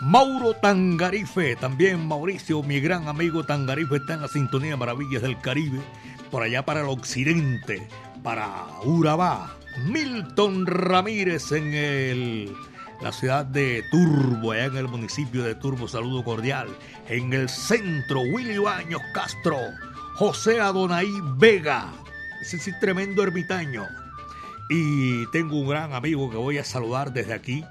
Mauro 0.00 0.54
Tangarife, 0.54 1.54
también 1.54 2.08
Mauricio, 2.08 2.62
mi 2.64 2.80
gran 2.80 3.06
amigo 3.06 3.44
Tangarife, 3.44 3.96
está 3.96 4.14
en 4.14 4.22
la 4.22 4.28
sintonía 4.28 4.76
Maravillas 4.76 5.22
del 5.22 5.38
Caribe, 5.40 5.80
por 6.30 6.42
allá 6.42 6.64
para 6.64 6.80
el 6.80 6.88
occidente, 6.88 7.86
para 8.22 8.66
Urabá. 8.84 9.54
Milton 9.86 10.66
Ramírez 10.66 11.52
en 11.52 11.72
el, 11.72 12.52
la 13.00 13.12
ciudad 13.12 13.46
de 13.46 13.84
Turbo, 13.92 14.50
allá 14.50 14.64
en 14.64 14.76
el 14.76 14.88
municipio 14.88 15.44
de 15.44 15.54
Turbo, 15.54 15.86
saludo 15.86 16.24
cordial. 16.24 16.68
En 17.08 17.32
el 17.32 17.48
centro, 17.48 18.22
Willy 18.22 18.58
Baños 18.58 19.02
Castro, 19.14 19.56
José 20.16 20.60
Adonai 20.60 21.08
Vega, 21.36 21.92
ese 22.40 22.58
sí 22.58 22.72
tremendo 22.80 23.22
ermitaño. 23.22 23.86
Y 24.68 25.26
tengo 25.26 25.60
un 25.60 25.68
gran 25.68 25.92
amigo 25.92 26.30
que 26.30 26.36
voy 26.36 26.58
a 26.58 26.64
saludar 26.64 27.12
desde 27.12 27.34
aquí. 27.34 27.64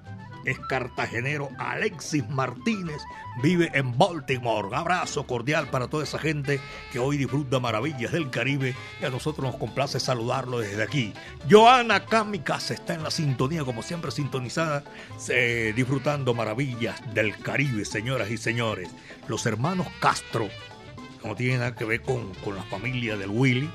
Es 0.45 0.57
cartagenero 0.59 1.49
Alexis 1.59 2.27
Martínez, 2.29 2.99
vive 3.43 3.69
en 3.73 3.95
Baltimore. 3.95 4.75
Abrazo 4.75 5.27
cordial 5.27 5.69
para 5.69 5.87
toda 5.87 6.03
esa 6.03 6.17
gente 6.17 6.59
que 6.91 6.97
hoy 6.97 7.17
disfruta 7.17 7.59
maravillas 7.59 8.11
del 8.11 8.31
Caribe 8.31 8.75
y 8.99 9.05
a 9.05 9.11
nosotros 9.11 9.45
nos 9.45 9.57
complace 9.57 9.99
saludarlo 9.99 10.59
desde 10.59 10.81
aquí. 10.81 11.13
Joana 11.49 12.05
Kamikaze 12.05 12.73
está 12.73 12.95
en 12.95 13.03
la 13.03 13.11
sintonía, 13.11 13.63
como 13.63 13.83
siempre 13.83 14.09
sintonizada, 14.09 14.83
eh, 15.29 15.73
disfrutando 15.75 16.33
maravillas 16.33 17.01
del 17.13 17.37
Caribe, 17.37 17.85
señoras 17.85 18.31
y 18.31 18.37
señores. 18.37 18.89
Los 19.27 19.45
hermanos 19.45 19.87
Castro, 19.99 20.49
no 21.23 21.35
tiene 21.35 21.59
nada 21.59 21.75
que 21.75 21.85
ver 21.85 22.01
con, 22.01 22.33
con 22.43 22.55
la 22.55 22.63
familia 22.63 23.15
del 23.15 23.29
Willy, 23.29 23.69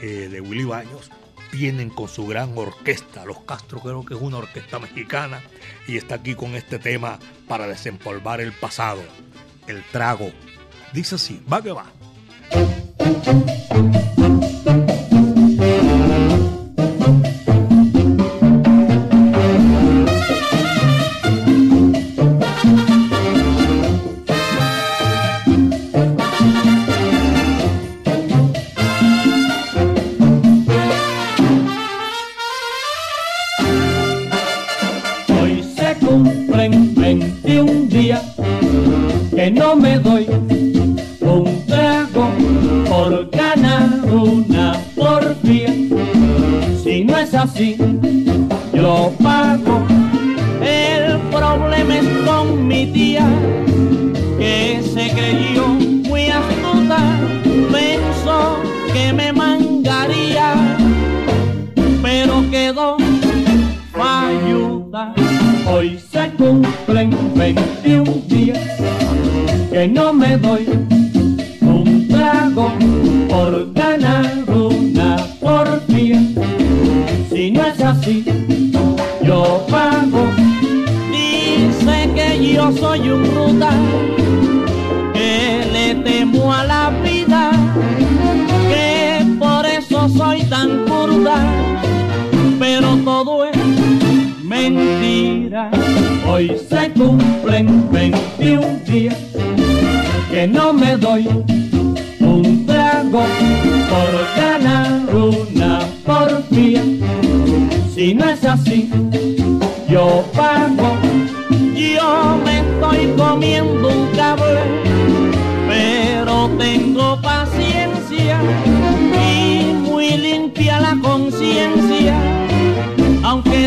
eh, 0.00 0.28
de 0.28 0.40
Willy 0.40 0.64
Baños, 0.64 1.12
vienen 1.52 1.90
con 1.90 2.08
su 2.08 2.26
gran 2.26 2.56
orquesta. 2.56 3.24
Los 3.24 3.40
Castro 3.40 3.78
creo 3.80 4.04
que 4.04 4.14
es 4.14 4.20
una 4.20 4.38
orquesta 4.38 4.78
mexicana 4.80 5.40
y 5.86 5.98
está 5.98 6.16
aquí 6.16 6.34
con 6.34 6.56
este 6.56 6.78
tema 6.78 7.18
para 7.46 7.68
desempolvar 7.68 8.40
el 8.40 8.52
pasado, 8.52 9.02
el 9.68 9.84
trago. 9.92 10.32
Dice 10.92 11.14
así, 11.14 11.40
va 11.50 11.62
que 11.62 11.72
va. 11.72 11.92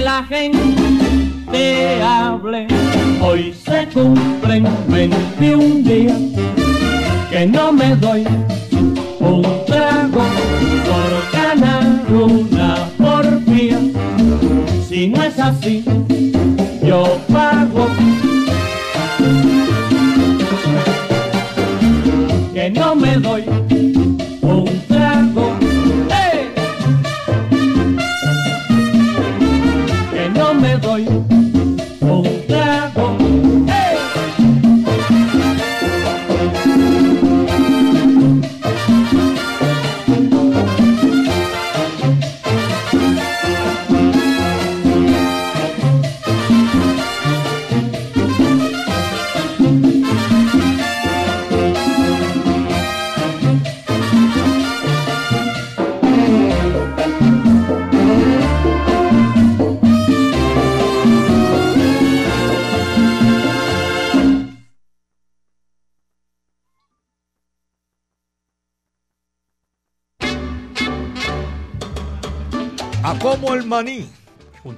La 0.06 0.24
gente 0.24 2.00
hable. 2.04 2.68
Hoy 3.20 3.52
se 3.54 3.88
cumplen 3.91 4.68
21 4.88 5.82
días 5.82 6.22
que 7.32 7.48
no 7.48 7.72
me 7.72 7.96
doy 7.96 8.24
un 9.20 9.41
trago 9.65 10.24
por 10.86 11.12
ganar 11.34 11.86
una 12.12 12.88
porfía. 13.00 13.80
Si 14.88 15.08
no 15.08 15.24
es 15.24 15.39
así, 15.39 15.84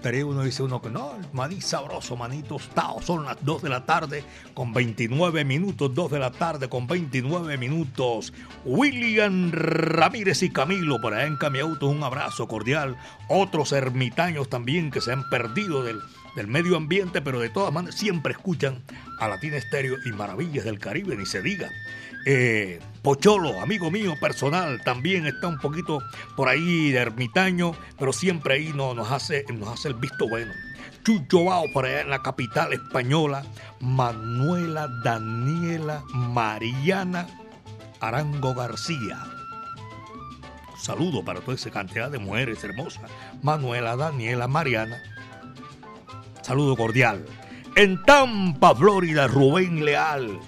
Uno 0.07 0.43
dice 0.43 0.63
uno 0.63 0.81
que 0.81 0.89
no, 0.89 1.15
el 1.15 1.27
maní 1.33 1.59
sabroso, 1.59 2.15
maní 2.15 2.41
tostado. 2.41 3.01
Son 3.01 3.25
las 3.25 3.43
2 3.43 3.63
de 3.63 3.69
la 3.69 3.85
tarde 3.85 4.23
con 4.53 4.73
29 4.73 5.43
minutos, 5.43 5.93
2 5.93 6.11
de 6.11 6.19
la 6.19 6.31
tarde 6.31 6.69
con 6.69 6.87
29 6.87 7.57
minutos. 7.57 8.31
William 8.63 9.51
Ramírez 9.51 10.43
y 10.43 10.49
Camilo 10.49 11.01
por 11.01 11.13
allá 11.13 11.27
en 11.27 11.35
Camiauto, 11.35 11.87
un 11.87 12.03
abrazo 12.03 12.47
cordial. 12.47 12.95
Otros 13.27 13.73
ermitaños 13.73 14.49
también 14.49 14.91
que 14.91 15.01
se 15.01 15.11
han 15.11 15.29
perdido 15.29 15.83
del, 15.83 15.99
del 16.35 16.47
medio 16.47 16.77
ambiente, 16.77 17.21
pero 17.21 17.39
de 17.39 17.49
todas 17.49 17.73
maneras 17.73 17.97
siempre 17.97 18.33
escuchan 18.33 18.83
a 19.19 19.27
Latina 19.27 19.57
Estéreo 19.57 19.97
y 20.05 20.11
Maravillas 20.11 20.65
del 20.65 20.79
Caribe, 20.79 21.15
ni 21.15 21.25
se 21.25 21.41
diga. 21.41 21.69
Eh, 22.25 22.79
Pocholo, 23.01 23.61
amigo 23.61 23.89
mío 23.89 24.15
personal, 24.19 24.81
también 24.83 25.25
está 25.25 25.47
un 25.47 25.59
poquito 25.59 26.03
por 26.35 26.49
ahí 26.49 26.91
de 26.91 26.99
ermitaño, 26.99 27.71
pero 27.97 28.11
siempre 28.11 28.55
ahí 28.55 28.73
no, 28.75 28.93
nos, 28.93 29.11
hace, 29.11 29.45
nos 29.53 29.69
hace 29.69 29.87
el 29.87 29.93
visto 29.93 30.27
bueno. 30.27 30.51
Chucho 31.05 31.45
Bao 31.45 31.71
por 31.71 31.85
allá 31.85 32.01
en 32.01 32.09
la 32.09 32.21
capital 32.21 32.73
española, 32.73 33.45
Manuela 33.79 34.89
Daniela 35.05 36.03
Mariana 36.13 37.27
Arango 38.01 38.53
García. 38.53 39.19
saludo 40.77 41.23
para 41.23 41.39
toda 41.39 41.55
esa 41.55 41.71
cantidad 41.71 42.11
de 42.11 42.19
mujeres 42.19 42.61
hermosas. 42.63 43.09
Manuela 43.41 43.95
Daniela 43.95 44.49
Mariana. 44.49 45.01
Saludo 46.47 46.77
cordial. 46.77 47.25
En 47.75 48.01
Tampa, 48.03 48.73
Florida, 48.73 49.27
Rubén 49.27 49.83
Leal 49.83 50.39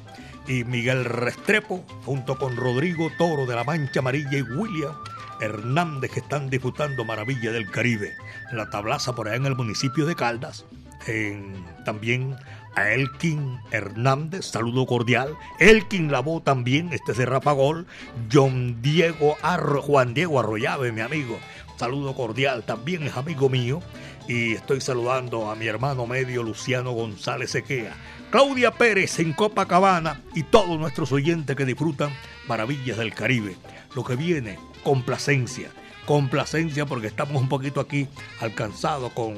y 0.47 0.63
Miguel 0.63 1.03
Restrepo, 1.03 1.83
junto 2.05 2.37
con 2.37 2.55
Rodrigo 2.55 3.11
Toro 3.17 3.45
de 3.45 3.53
la 3.53 3.65
Mancha 3.65 3.99
Amarilla 3.99 4.37
y 4.37 4.41
William 4.43 4.93
Hernández, 5.41 6.11
que 6.11 6.21
están 6.21 6.49
disfrutando 6.49 7.03
Maravilla 7.03 7.51
del 7.51 7.69
Caribe. 7.69 8.15
La 8.53 8.69
tablaza 8.69 9.13
por 9.13 9.27
allá 9.27 9.35
en 9.35 9.45
el 9.47 9.57
municipio 9.57 10.05
de 10.05 10.15
Caldas. 10.15 10.63
En, 11.05 11.65
también 11.83 12.37
a 12.75 12.91
Elkin 12.91 13.59
Hernández, 13.71 14.45
saludo 14.45 14.85
cordial. 14.85 15.35
Elkin 15.59 16.13
Lavó 16.13 16.41
también, 16.41 16.93
este 16.93 17.11
es 17.11 17.17
de 17.17 17.25
Rapagol. 17.25 17.87
John 18.31 18.81
Diego 18.81 19.35
Arro, 19.41 19.81
Juan 19.81 20.13
Diego 20.13 20.39
Arroyave, 20.39 20.93
mi 20.93 21.01
amigo. 21.01 21.37
Saludo 21.75 22.13
cordial, 22.13 22.63
también 22.63 23.03
es 23.03 23.17
amigo 23.17 23.49
mío. 23.49 23.81
Y 24.29 24.53
estoy 24.53 24.79
saludando 24.79 25.49
a 25.49 25.55
mi 25.55 25.65
hermano 25.65 26.05
medio 26.05 26.43
Luciano 26.43 26.91
González 26.91 27.49
Sequea. 27.49 27.95
Claudia 28.29 28.69
Pérez 28.69 29.17
en 29.17 29.33
Copacabana 29.33 30.21
y 30.35 30.43
todos 30.43 30.79
nuestros 30.79 31.11
oyentes 31.11 31.55
que 31.55 31.65
disfrutan 31.65 32.11
maravillas 32.47 32.99
del 32.99 33.15
Caribe. 33.15 33.57
Lo 33.95 34.03
que 34.03 34.15
viene, 34.15 34.59
complacencia. 34.83 35.71
Complacencia 36.05 36.85
porque 36.85 37.07
estamos 37.07 37.41
un 37.41 37.49
poquito 37.49 37.79
aquí 37.79 38.07
alcanzados 38.39 39.13
con, 39.13 39.35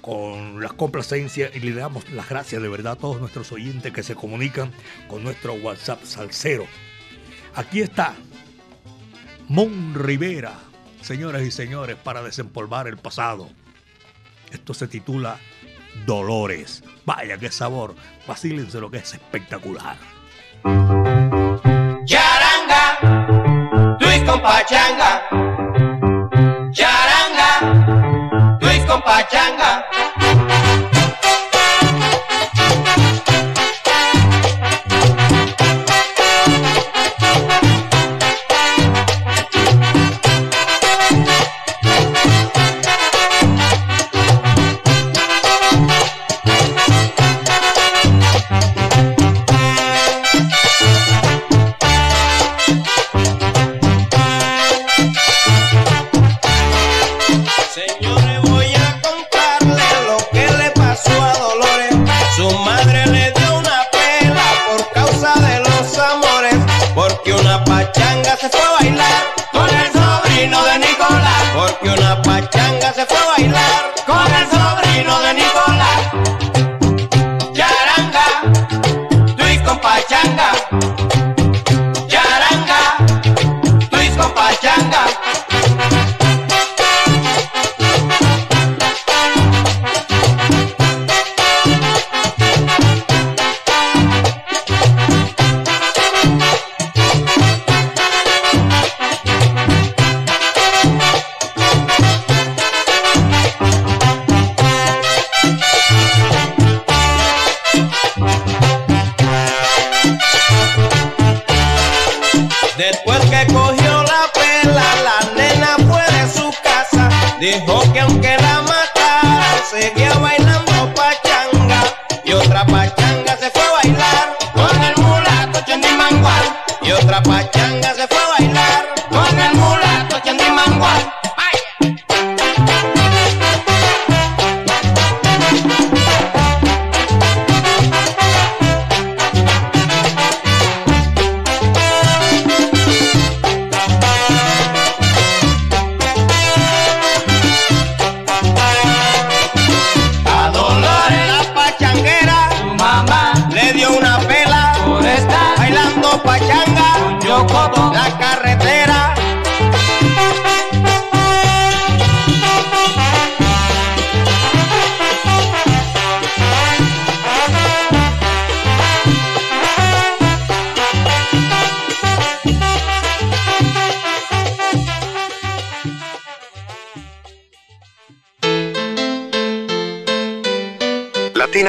con 0.00 0.60
las 0.60 0.72
complacencias 0.72 1.54
y 1.54 1.60
le 1.60 1.72
damos 1.72 2.10
las 2.10 2.28
gracias 2.28 2.60
de 2.60 2.68
verdad 2.68 2.94
a 2.94 2.96
todos 2.96 3.20
nuestros 3.20 3.52
oyentes 3.52 3.92
que 3.92 4.02
se 4.02 4.16
comunican 4.16 4.72
con 5.06 5.22
nuestro 5.22 5.54
WhatsApp 5.54 6.02
salsero. 6.02 6.66
Aquí 7.54 7.82
está 7.82 8.16
Mon 9.46 9.94
Rivera, 9.94 10.58
señoras 11.02 11.42
y 11.42 11.52
señores, 11.52 11.94
para 11.94 12.20
desempolvar 12.20 12.88
el 12.88 12.96
pasado. 12.96 13.48
Esto 14.54 14.72
se 14.72 14.86
titula 14.86 15.36
Dolores. 16.06 16.82
Vaya 17.04 17.36
qué 17.36 17.50
sabor. 17.50 17.94
Vacílense 18.26 18.80
lo 18.80 18.88
que 18.90 18.98
es 18.98 19.12
espectacular. 19.14 19.96
Charanga, 22.06 23.98
Luis 24.00 24.22
con 24.22 24.40
pachanga. 24.40 25.22
Charanga, 26.72 28.58
Luis 28.60 28.84
con 28.86 29.02
pachanga. 29.02 29.63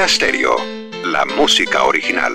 Stereo, 0.04 0.56
la 1.04 1.24
música 1.24 1.84
original. 1.84 2.32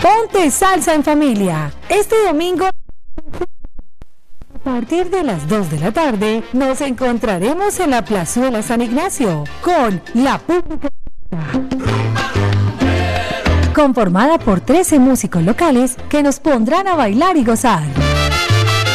Ponte 0.00 0.50
salsa 0.50 0.94
en 0.94 1.02
familia. 1.02 1.72
Este 1.88 2.14
domingo 2.24 2.66
a 2.66 2.70
partir 4.64 5.10
de 5.10 5.24
las 5.24 5.48
2 5.48 5.70
de 5.70 5.78
la 5.80 5.92
tarde 5.92 6.42
nos 6.52 6.80
encontraremos 6.80 7.80
en 7.80 7.90
la 7.90 8.04
Plazuela 8.04 8.62
San 8.62 8.82
Ignacio 8.82 9.44
con 9.62 10.00
la 10.14 10.38
pública 10.38 10.88
conformada 13.74 14.38
por 14.38 14.60
13 14.60 14.98
músicos 14.98 15.42
locales 15.42 15.96
que 16.08 16.22
nos 16.22 16.40
pondrán 16.40 16.88
a 16.88 16.94
bailar 16.94 17.36
y 17.36 17.44
gozar. 17.44 17.82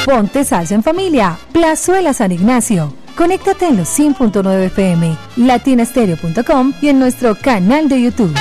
Ponte 0.06 0.44
salsa 0.44 0.74
en 0.74 0.82
familia. 0.82 1.38
Plazuela 1.52 2.14
San 2.14 2.32
Ignacio. 2.32 3.01
Conéctate 3.16 3.68
en 3.68 3.78
los 3.78 3.88
100.9 4.00 4.66
FM, 4.66 5.16
latinastereo.com 5.38 6.74
y 6.82 6.90
en 6.90 7.00
nuestro 7.00 7.36
canal 7.36 7.90
de 7.90 8.02
YouTube. 8.02 8.34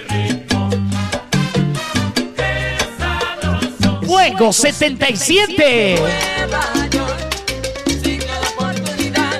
Fuego 4.21 4.53
77. 4.53 5.95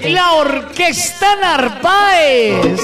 La 0.06 0.34
Orquesta 0.34 1.36
Narváez. 1.36 2.82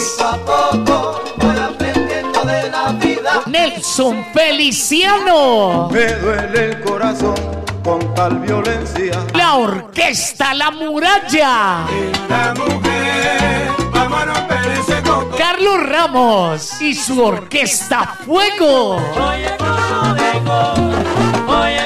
Nelson 3.47 4.27
Feliciano. 4.31 5.89
Me 5.91 6.05
duele 6.13 6.65
el 6.65 6.81
corazón 6.81 7.33
con 7.83 8.13
tal 8.13 8.41
violencia. 8.41 9.19
La 9.33 9.55
Orquesta 9.55 10.53
La 10.53 10.69
Muralla. 10.69 11.87
La 12.29 12.53
mujer. 12.55 13.07
Carlos 15.35 15.89
Ramos 15.89 16.79
y 16.79 16.93
su 16.93 17.23
Orquesta 17.23 18.17
Fuego. 18.23 19.01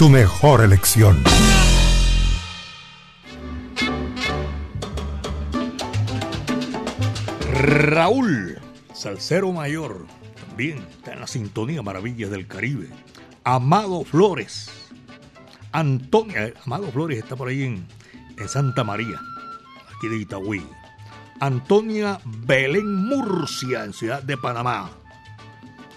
Tu 0.00 0.08
mejor 0.08 0.64
elección. 0.64 1.22
Raúl, 7.52 8.58
salsero 8.94 9.52
mayor, 9.52 10.06
también 10.48 10.78
está 10.78 11.12
en 11.12 11.20
la 11.20 11.26
sintonía 11.26 11.82
Maravillas 11.82 12.30
del 12.30 12.46
Caribe. 12.46 12.88
Amado 13.44 14.02
Flores. 14.04 14.70
Antonia, 15.70 16.46
eh, 16.46 16.54
Amado 16.64 16.90
Flores 16.90 17.18
está 17.18 17.36
por 17.36 17.48
ahí 17.48 17.64
en, 17.64 17.86
en 18.38 18.48
Santa 18.48 18.82
María, 18.82 19.20
aquí 19.94 20.08
de 20.08 20.16
Itagüí. 20.16 20.66
Antonia 21.40 22.18
Belén 22.24 23.04
Murcia, 23.04 23.84
en 23.84 23.92
Ciudad 23.92 24.22
de 24.22 24.38
Panamá. 24.38 24.92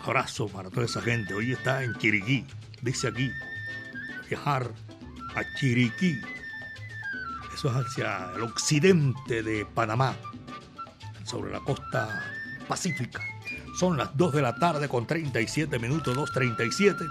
Abrazo 0.03 0.49
para 0.49 0.69
toda 0.69 0.87
esa 0.87 1.01
gente. 1.01 1.33
Hoy 1.33 1.53
está 1.53 1.85
en 1.85 1.95
Chiriquí, 1.99 2.45
dice 2.81 3.07
aquí. 3.07 3.31
Viajar 4.29 4.71
a 5.35 5.41
Chiriquí. 5.57 6.21
Eso 7.53 7.69
es 7.69 7.85
hacia 7.85 8.31
el 8.35 8.43
occidente 8.43 9.43
de 9.43 9.65
Panamá, 9.65 10.15
sobre 11.23 11.51
la 11.51 11.59
costa 11.59 12.23
pacífica. 12.67 13.21
Son 13.79 13.97
las 13.97 14.15
2 14.15 14.33
de 14.33 14.41
la 14.41 14.55
tarde 14.55 14.87
con 14.87 15.05
37 15.05 15.79
minutos, 15.79 16.15
2.37. 16.15 17.09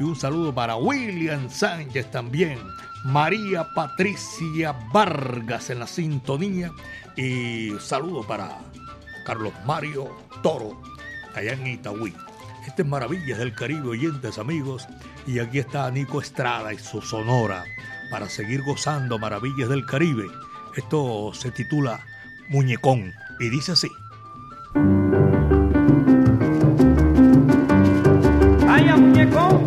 Y 0.00 0.02
un 0.02 0.16
saludo 0.16 0.54
para 0.54 0.76
William 0.76 1.50
Sánchez 1.50 2.10
también. 2.10 2.58
María 3.04 3.68
Patricia 3.74 4.72
Vargas 4.92 5.70
en 5.70 5.80
la 5.80 5.86
sintonía. 5.86 6.72
Y 7.16 7.72
saludo 7.78 8.26
para 8.26 8.58
Carlos 9.26 9.52
Mario 9.66 10.10
Toro, 10.42 10.80
allá 11.34 11.52
en. 11.52 12.33
Este 12.66 12.82
es 12.82 12.88
Maravillas 12.88 13.38
del 13.38 13.54
Caribe, 13.54 13.88
oyentes 13.88 14.38
amigos. 14.38 14.88
Y 15.26 15.38
aquí 15.38 15.58
está 15.58 15.90
Nico 15.90 16.20
Estrada 16.20 16.72
y 16.72 16.78
su 16.78 17.02
sonora 17.02 17.64
para 18.10 18.28
seguir 18.28 18.62
gozando 18.62 19.18
Maravillas 19.18 19.68
del 19.68 19.84
Caribe. 19.84 20.26
Esto 20.76 21.32
se 21.34 21.50
titula 21.50 22.00
Muñecón 22.48 23.12
y 23.38 23.48
dice 23.50 23.72
así. 23.72 23.88
Vaya 28.66 28.96
muñeco. 28.96 29.60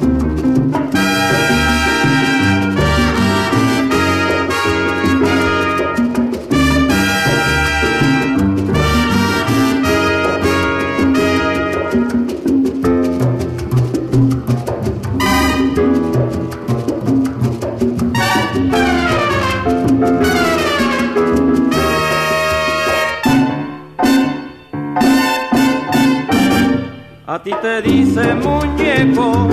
A 27.37 27.39
ti 27.39 27.51
te 27.61 27.81
dice 27.83 28.33
muñeco, 28.33 29.47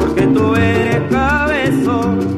porque 0.00 0.26
tú 0.26 0.56
eres 0.56 1.00
cabezón. 1.12 2.34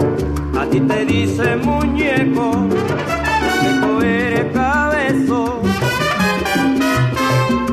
A 0.54 0.66
ti 0.66 0.80
te 0.80 1.06
dice 1.06 1.56
muñeco, 1.56 2.50
porque 2.50 3.70
tú 3.80 4.02
eres 4.02 4.52
cabezón. 4.52 5.60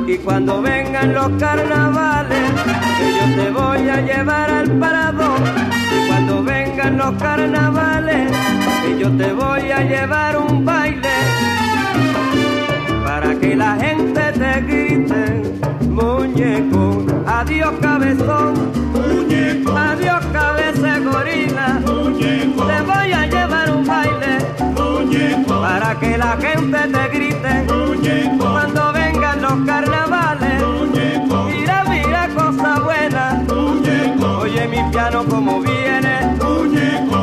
Y 0.08 0.18
cuando 0.20 0.62
vengan 0.62 1.14
los 1.14 1.28
carnavales, 1.32 2.52
yo 3.20 3.44
te 3.44 3.52
voy 3.52 3.90
a 3.90 4.00
llevar 4.00 4.50
al 4.50 4.72
parador. 4.80 5.42
Y 5.92 6.08
cuando 6.08 6.42
vengan 6.42 6.98
los 6.98 7.22
carnavales, 7.22 8.32
que 8.82 8.98
yo 8.98 9.12
te 9.18 9.34
voy 9.34 9.72
a 9.72 9.82
llevar 9.82 10.38
un 10.38 10.64
baile 10.64 11.10
para 13.24 13.40
que 13.40 13.56
la 13.56 13.76
gente 13.78 14.22
te 14.34 14.62
grite, 14.62 15.44
muñeco, 15.88 17.06
adiós 17.26 17.74
cabezón, 17.82 18.54
muñeco, 18.92 19.72
adiós 19.72 20.26
cabeza 20.34 21.00
gorila, 21.00 21.80
muñeco, 21.86 22.66
te 22.66 22.82
voy 22.82 23.14
a 23.14 23.26
llevar 23.26 23.72
un 23.72 23.86
baile, 23.86 24.34
muñeco, 24.76 25.62
para 25.62 25.98
que 26.02 26.18
la 26.18 26.36
gente 26.36 26.78
te 26.78 27.08
grite, 27.18 27.54
muñeco, 27.72 28.46
cuando 28.52 28.92
vengan 28.92 29.42
los 29.42 29.66
carnavales, 29.66 30.62
muñeco, 30.62 31.44
mira, 31.46 31.86
mira 31.90 32.28
cosa 32.36 32.80
buena, 32.82 33.42
muñeco, 33.48 34.40
oye 34.40 34.68
mi 34.68 34.84
piano 34.92 35.24
como 35.24 35.62
viene, 35.62 36.36
muñeco. 36.42 37.23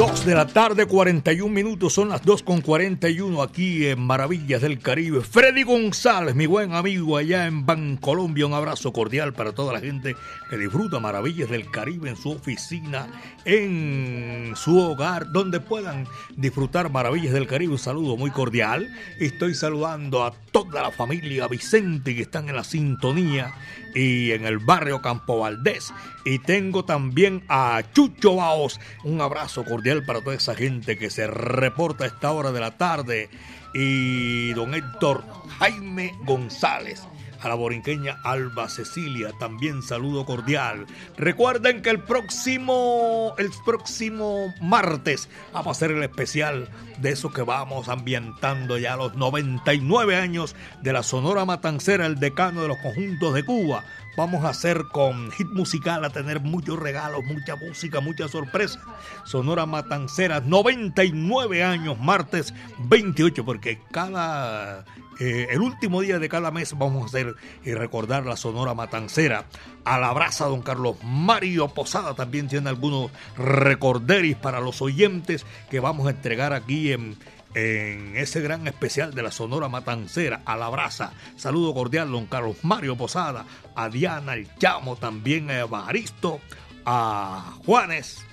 2 0.00 0.24
de 0.24 0.34
la 0.34 0.46
tarde, 0.46 0.86
41 0.86 1.54
minutos, 1.54 1.92
son 1.92 2.08
las 2.08 2.24
2 2.24 2.42
con 2.42 2.62
41 2.62 3.42
aquí 3.42 3.86
en 3.86 4.00
Maravillas 4.00 4.62
del 4.62 4.78
Caribe. 4.78 5.20
Freddy 5.20 5.62
González, 5.62 6.34
mi 6.34 6.46
buen 6.46 6.72
amigo 6.72 7.18
allá 7.18 7.46
en 7.46 7.66
Bancolombia, 7.66 8.46
un 8.46 8.54
abrazo 8.54 8.94
cordial 8.94 9.34
para 9.34 9.52
toda 9.52 9.74
la 9.74 9.80
gente 9.80 10.16
que 10.48 10.56
disfruta 10.56 11.00
Maravillas 11.00 11.50
del 11.50 11.70
Caribe 11.70 12.08
en 12.08 12.16
su 12.16 12.30
oficina, 12.30 13.08
en 13.44 14.54
su 14.56 14.78
hogar, 14.78 15.32
donde 15.32 15.60
puedan 15.60 16.06
disfrutar 16.34 16.90
Maravillas 16.90 17.34
del 17.34 17.46
Caribe. 17.46 17.72
Un 17.72 17.78
saludo 17.78 18.16
muy 18.16 18.30
cordial. 18.30 18.88
Estoy 19.18 19.54
saludando 19.54 20.24
a 20.24 20.32
toda 20.50 20.80
la 20.80 20.92
familia 20.92 21.46
Vicente 21.46 22.16
que 22.16 22.22
están 22.22 22.48
en 22.48 22.56
la 22.56 22.64
sintonía 22.64 23.52
y 23.94 24.30
en 24.30 24.46
el 24.46 24.60
barrio 24.60 25.02
Campo 25.02 25.40
Valdés 25.40 25.92
y 26.24 26.38
tengo 26.40 26.84
también 26.84 27.42
a 27.48 27.82
Chucho 27.92 28.36
Baos. 28.36 28.80
Un 29.04 29.20
abrazo 29.20 29.64
cordial 29.64 30.04
para 30.04 30.22
toda 30.22 30.36
esa 30.36 30.54
gente 30.54 30.98
que 30.98 31.10
se 31.10 31.26
reporta 31.26 32.04
a 32.04 32.08
esta 32.08 32.32
hora 32.32 32.52
de 32.52 32.60
la 32.60 32.76
tarde. 32.76 33.30
Y 33.74 34.52
don 34.52 34.74
Héctor 34.74 35.24
Jaime 35.58 36.14
González. 36.24 37.02
A 37.42 37.48
la 37.48 37.54
borinqueña 37.54 38.18
Alba 38.22 38.68
Cecilia, 38.68 39.30
también 39.38 39.82
saludo 39.82 40.26
cordial. 40.26 40.84
Recuerden 41.16 41.80
que 41.80 41.88
el 41.88 42.00
próximo, 42.00 43.34
el 43.38 43.48
próximo 43.64 44.52
martes 44.60 45.26
vamos 45.50 45.68
a 45.68 45.70
hacer 45.70 45.90
el 45.92 46.02
especial 46.02 46.68
de 46.98 47.12
eso 47.12 47.32
que 47.32 47.40
vamos 47.40 47.88
ambientando 47.88 48.76
ya 48.76 48.96
los 48.96 49.14
99 49.14 50.16
años 50.16 50.54
de 50.82 50.92
la 50.92 51.02
Sonora 51.02 51.46
Matancera, 51.46 52.04
el 52.04 52.20
decano 52.20 52.60
de 52.60 52.68
los 52.68 52.76
conjuntos 52.76 53.32
de 53.32 53.42
Cuba. 53.42 53.84
Vamos 54.16 54.44
a 54.44 54.50
hacer 54.50 54.84
con 54.92 55.30
hit 55.32 55.48
musical, 55.48 56.04
a 56.04 56.10
tener 56.10 56.40
muchos 56.40 56.78
regalos, 56.78 57.24
mucha 57.24 57.56
música, 57.56 58.00
muchas 58.00 58.30
sorpresas. 58.32 58.82
Sonora 59.24 59.66
Matancera, 59.66 60.40
99 60.40 61.62
años, 61.62 61.98
martes 61.98 62.52
28, 62.78 63.44
porque 63.44 63.80
cada 63.90 64.84
eh, 65.20 65.48
el 65.50 65.60
último 65.60 66.00
día 66.00 66.18
de 66.18 66.30
cada 66.30 66.50
mes 66.50 66.76
vamos 66.78 67.02
a 67.02 67.06
hacer 67.06 67.36
y 67.62 67.74
recordar 67.74 68.24
la 68.24 68.36
Sonora 68.36 68.72
Matancera. 68.72 69.44
A 69.84 69.98
la 69.98 70.12
brasa, 70.12 70.46
don 70.46 70.62
Carlos 70.62 70.96
Mario 71.04 71.68
Posada 71.68 72.14
también 72.14 72.48
tiene 72.48 72.70
algunos 72.70 73.10
recorderis 73.36 74.36
para 74.36 74.60
los 74.60 74.80
oyentes 74.80 75.44
que 75.70 75.78
vamos 75.78 76.06
a 76.06 76.10
entregar 76.10 76.52
aquí 76.52 76.92
en, 76.92 77.16
en 77.54 78.16
ese 78.16 78.40
gran 78.40 78.66
especial 78.66 79.14
de 79.14 79.22
la 79.22 79.30
Sonora 79.30 79.68
Matancera, 79.68 80.42
a 80.44 80.56
la 80.56 80.68
brasa. 80.68 81.12
Saludo 81.36 81.74
cordial, 81.74 82.10
don 82.10 82.26
Carlos 82.26 82.58
Mario 82.62 82.96
Posada, 82.96 83.44
a 83.74 83.88
Diana, 83.88 84.34
el 84.34 84.54
Chamo, 84.56 84.96
también 84.96 85.50
a 85.50 85.60
Evaristo, 85.60 86.40
a 86.84 87.56
Juanes, 87.64 88.24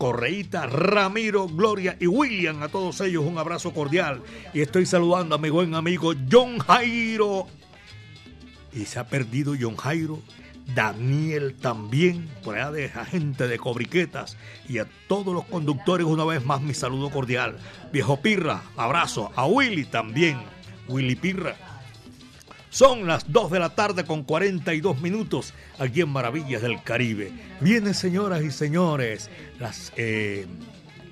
Correíta, 0.00 0.66
Ramiro, 0.66 1.46
Gloria 1.46 1.96
y 2.00 2.06
William. 2.06 2.62
A 2.62 2.68
todos 2.68 3.02
ellos 3.02 3.22
un 3.22 3.36
abrazo 3.36 3.74
cordial. 3.74 4.22
Y 4.54 4.62
estoy 4.62 4.86
saludando 4.86 5.34
a 5.34 5.38
mi 5.38 5.50
buen 5.50 5.74
amigo 5.74 6.14
John 6.30 6.58
Jairo. 6.58 7.46
Y 8.72 8.86
se 8.86 8.98
ha 8.98 9.06
perdido 9.08 9.54
John 9.60 9.76
Jairo. 9.76 10.22
Daniel 10.74 11.56
también, 11.60 12.28
por 12.42 12.56
allá 12.56 12.70
de 12.70 12.90
la 12.94 13.04
gente 13.04 13.48
de 13.48 13.58
Cobriquetas. 13.58 14.36
Y 14.68 14.78
a 14.78 14.86
todos 15.08 15.34
los 15.34 15.44
conductores 15.44 16.06
una 16.06 16.24
vez 16.24 16.44
más 16.44 16.60
mi 16.60 16.74
saludo 16.74 17.10
cordial. 17.10 17.56
Viejo 17.92 18.20
Pirra, 18.20 18.62
abrazo. 18.76 19.30
A 19.36 19.46
Willy 19.46 19.84
también. 19.84 20.38
Willy 20.88 21.16
Pirra. 21.16 21.56
Son 22.70 23.08
las 23.08 23.32
2 23.32 23.50
de 23.50 23.58
la 23.58 23.74
tarde 23.74 24.04
con 24.04 24.22
42 24.22 25.00
minutos 25.00 25.54
aquí 25.80 26.02
en 26.02 26.08
Maravillas 26.08 26.62
del 26.62 26.80
Caribe. 26.82 27.32
Vienen, 27.60 27.94
señoras 27.94 28.42
y 28.42 28.52
señores, 28.52 29.28
eh, 29.96 30.46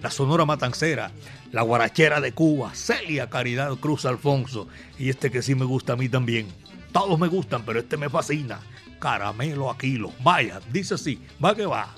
la 0.00 0.10
Sonora 0.12 0.44
Matancera, 0.44 1.10
la 1.50 1.62
Guarachera 1.62 2.20
de 2.20 2.30
Cuba, 2.30 2.74
Celia 2.74 3.28
Caridad 3.28 3.74
Cruz 3.76 4.04
Alfonso 4.04 4.68
y 5.00 5.08
este 5.08 5.32
que 5.32 5.42
sí 5.42 5.56
me 5.56 5.64
gusta 5.64 5.94
a 5.94 5.96
mí 5.96 6.08
también. 6.08 6.46
Todos 6.92 7.18
me 7.18 7.26
gustan, 7.26 7.64
pero 7.66 7.80
este 7.80 7.96
me 7.96 8.08
fascina. 8.08 8.60
Caramelo 8.98 9.70
Aquilo. 9.70 10.12
Vaya, 10.20 10.60
dice 10.72 10.94
así, 10.94 11.20
va 11.42 11.54
que 11.54 11.66
va. 11.66 11.94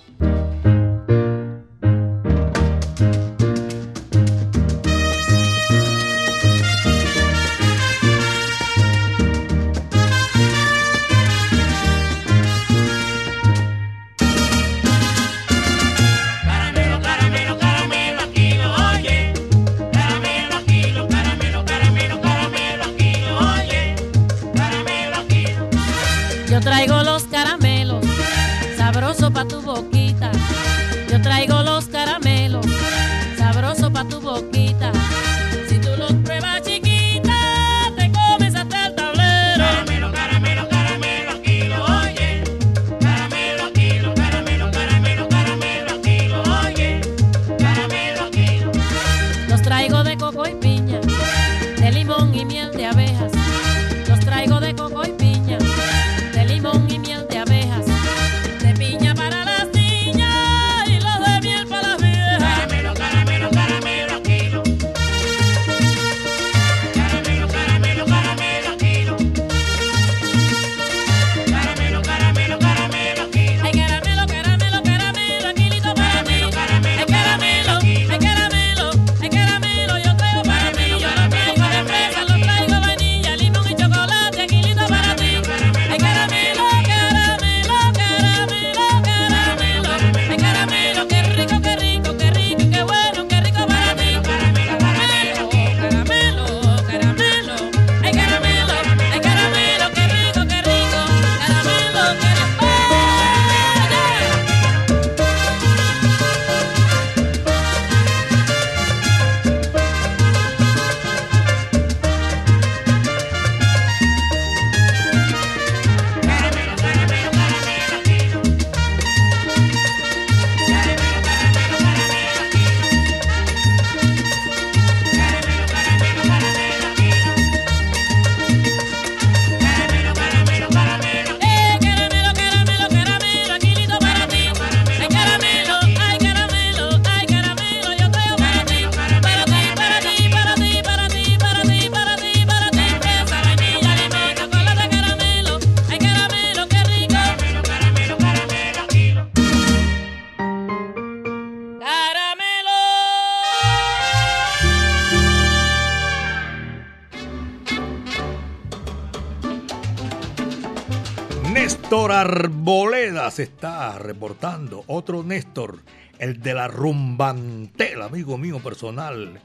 Arboleda 162.20 163.30
se 163.30 163.44
está 163.44 163.98
reportando. 163.98 164.84
Otro 164.88 165.22
Néstor, 165.22 165.78
el 166.18 166.42
de 166.42 166.52
la 166.52 166.68
Rumbantel, 166.68 168.02
amigo 168.02 168.36
mío 168.36 168.62
personal. 168.62 169.40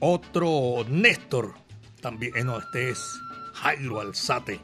Otro 0.00 0.86
Néstor, 0.88 1.52
también, 2.00 2.34
eh, 2.34 2.42
no, 2.42 2.58
este 2.58 2.88
es 2.88 3.20
Jairo 3.52 4.00
Alzate. 4.00 4.58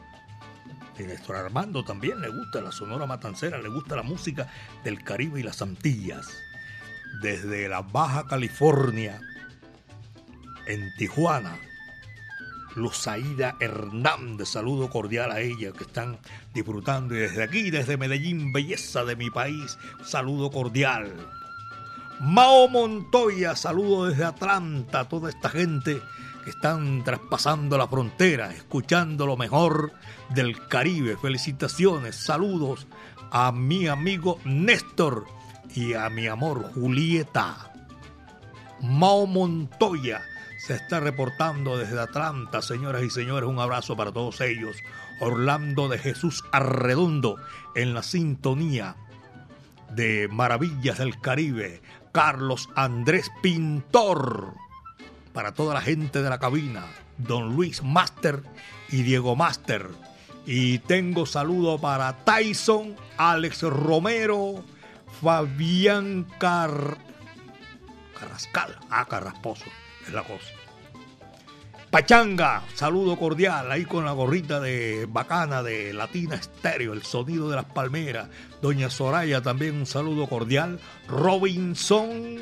Y 0.98 1.02
Néstor 1.02 1.36
Armando 1.36 1.84
también 1.84 2.22
le 2.22 2.30
gusta 2.30 2.62
la 2.62 2.72
Sonora 2.72 3.04
Matancera, 3.04 3.58
le 3.58 3.68
gusta 3.68 3.94
la 3.94 4.04
música 4.04 4.48
del 4.82 5.04
Caribe 5.04 5.40
y 5.40 5.42
las 5.42 5.60
Antillas. 5.60 6.28
Desde 7.20 7.68
la 7.68 7.82
Baja 7.82 8.26
California, 8.26 9.20
en 10.66 10.88
Tijuana, 10.96 11.58
Luzaida 12.74 13.56
Hernández, 13.60 14.48
saludo 14.48 14.90
cordial 14.90 15.32
a 15.32 15.40
ella 15.40 15.72
que 15.72 15.84
están 15.84 16.18
disfrutando 16.54 17.14
y 17.14 17.18
desde 17.18 17.42
aquí, 17.42 17.70
desde 17.70 17.96
Medellín, 17.96 18.52
belleza 18.52 19.04
de 19.04 19.16
mi 19.16 19.30
país, 19.30 19.78
saludo 20.04 20.50
cordial. 20.50 21.12
Mao 22.20 22.68
Montoya, 22.68 23.56
saludo 23.56 24.06
desde 24.06 24.24
Atlanta 24.24 25.00
a 25.00 25.08
toda 25.08 25.30
esta 25.30 25.48
gente 25.48 26.00
que 26.44 26.50
están 26.50 27.02
traspasando 27.02 27.76
la 27.78 27.88
frontera, 27.88 28.52
escuchando 28.52 29.26
lo 29.26 29.36
mejor 29.36 29.92
del 30.30 30.66
Caribe. 30.68 31.16
Felicitaciones, 31.16 32.16
saludos 32.16 32.86
a 33.30 33.52
mi 33.52 33.88
amigo 33.88 34.38
Néstor 34.44 35.26
y 35.74 35.94
a 35.94 36.08
mi 36.10 36.26
amor 36.26 36.72
Julieta. 36.74 37.72
Mao 38.82 39.26
Montoya 39.26 40.22
se 40.60 40.74
está 40.74 41.00
reportando 41.00 41.78
desde 41.78 41.98
Atlanta, 41.98 42.60
señoras 42.60 43.02
y 43.02 43.08
señores. 43.08 43.48
Un 43.48 43.58
abrazo 43.58 43.96
para 43.96 44.12
todos 44.12 44.42
ellos. 44.42 44.76
Orlando 45.18 45.88
de 45.88 45.98
Jesús 45.98 46.44
Arredondo 46.52 47.36
en 47.74 47.94
la 47.94 48.02
sintonía 48.02 48.96
de 49.90 50.28
Maravillas 50.28 50.98
del 50.98 51.18
Caribe. 51.18 51.80
Carlos 52.12 52.68
Andrés 52.74 53.30
Pintor. 53.42 54.52
Para 55.32 55.52
toda 55.52 55.72
la 55.72 55.80
gente 55.80 56.22
de 56.22 56.28
la 56.28 56.38
cabina. 56.38 56.84
Don 57.16 57.54
Luis 57.56 57.82
Master 57.82 58.42
y 58.90 59.02
Diego 59.02 59.36
Master. 59.36 59.88
Y 60.44 60.80
tengo 60.80 61.24
saludo 61.24 61.78
para 61.78 62.24
Tyson, 62.24 62.96
Alex 63.16 63.62
Romero, 63.62 64.62
Fabián 65.22 66.26
Car... 66.38 66.98
Carrascal. 68.18 68.76
Ah, 68.90 69.06
Carrasposo 69.06 69.64
es 70.06 70.12
la 70.12 70.22
cosa. 70.22 70.52
Pachanga, 71.90 72.62
saludo 72.74 73.18
cordial 73.18 73.72
ahí 73.72 73.84
con 73.84 74.04
la 74.04 74.12
gorrita 74.12 74.60
de 74.60 75.06
bacana 75.08 75.60
de 75.64 75.92
Latina 75.92 76.36
Estéreo, 76.36 76.92
el 76.92 77.02
sonido 77.02 77.50
de 77.50 77.56
las 77.56 77.64
palmeras. 77.64 78.28
Doña 78.62 78.88
Soraya 78.90 79.42
también 79.42 79.74
un 79.74 79.86
saludo 79.86 80.28
cordial. 80.28 80.78
Robinson, 81.08 82.36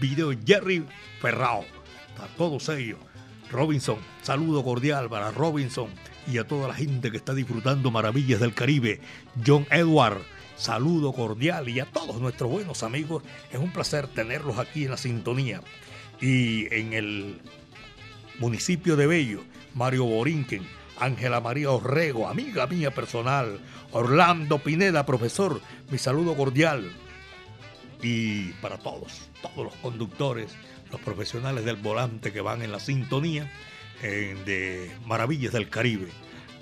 Video 0.00 0.34
Jerry 0.44 0.84
Ferrao, 1.22 1.64
a 2.18 2.26
todos 2.36 2.68
ellos. 2.68 2.98
Robinson, 3.50 3.96
saludo 4.20 4.62
cordial 4.62 5.08
para 5.08 5.30
Robinson 5.30 5.88
y 6.30 6.36
a 6.36 6.46
toda 6.46 6.68
la 6.68 6.74
gente 6.74 7.10
que 7.10 7.16
está 7.16 7.32
disfrutando 7.32 7.90
Maravillas 7.90 8.40
del 8.40 8.52
Caribe. 8.52 9.00
John 9.46 9.66
Edward, 9.70 10.20
saludo 10.56 11.14
cordial 11.14 11.70
y 11.70 11.80
a 11.80 11.86
todos 11.86 12.20
nuestros 12.20 12.50
buenos 12.50 12.82
amigos. 12.82 13.22
Es 13.50 13.58
un 13.58 13.72
placer 13.72 14.08
tenerlos 14.08 14.58
aquí 14.58 14.84
en 14.84 14.90
la 14.90 14.98
sintonía. 14.98 15.62
Y 16.20 16.72
en 16.74 16.92
el 16.92 17.40
municipio 18.38 18.96
de 18.96 19.06
Bello, 19.06 19.42
Mario 19.74 20.04
Borinquen, 20.04 20.66
Ángela 20.98 21.40
María 21.40 21.70
Orrego, 21.70 22.28
amiga 22.28 22.66
mía 22.66 22.92
personal, 22.92 23.60
Orlando 23.92 24.58
Pineda, 24.58 25.06
profesor, 25.06 25.60
mi 25.90 25.98
saludo 25.98 26.36
cordial. 26.36 26.90
Y 28.02 28.52
para 28.60 28.78
todos, 28.78 29.28
todos 29.42 29.64
los 29.64 29.74
conductores, 29.76 30.56
los 30.90 31.00
profesionales 31.00 31.64
del 31.64 31.76
volante 31.76 32.32
que 32.32 32.40
van 32.40 32.62
en 32.62 32.72
la 32.72 32.80
sintonía 32.80 33.50
de 34.02 34.90
Maravillas 35.06 35.52
del 35.52 35.68
Caribe. 35.68 36.08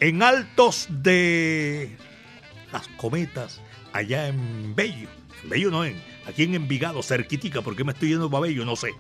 En 0.01 0.23
altos 0.23 0.87
de 0.91 1.97
las 2.73 2.89
cometas, 2.97 3.61
allá 3.93 4.29
en 4.29 4.75
Bello, 4.75 5.09
en 5.43 5.51
Bello 5.51 5.71
no 5.71 5.85
en, 5.85 6.01
aquí 6.27 6.45
en 6.45 6.55
Envigado, 6.55 7.03
cerquitica, 7.03 7.63
porque 7.63 7.85
me 7.85 7.93
estoy 7.93 8.11
yendo 8.11 8.31
para 8.31 8.43
Bello, 8.43 8.65
no 8.65 8.77
sé. 8.77 8.91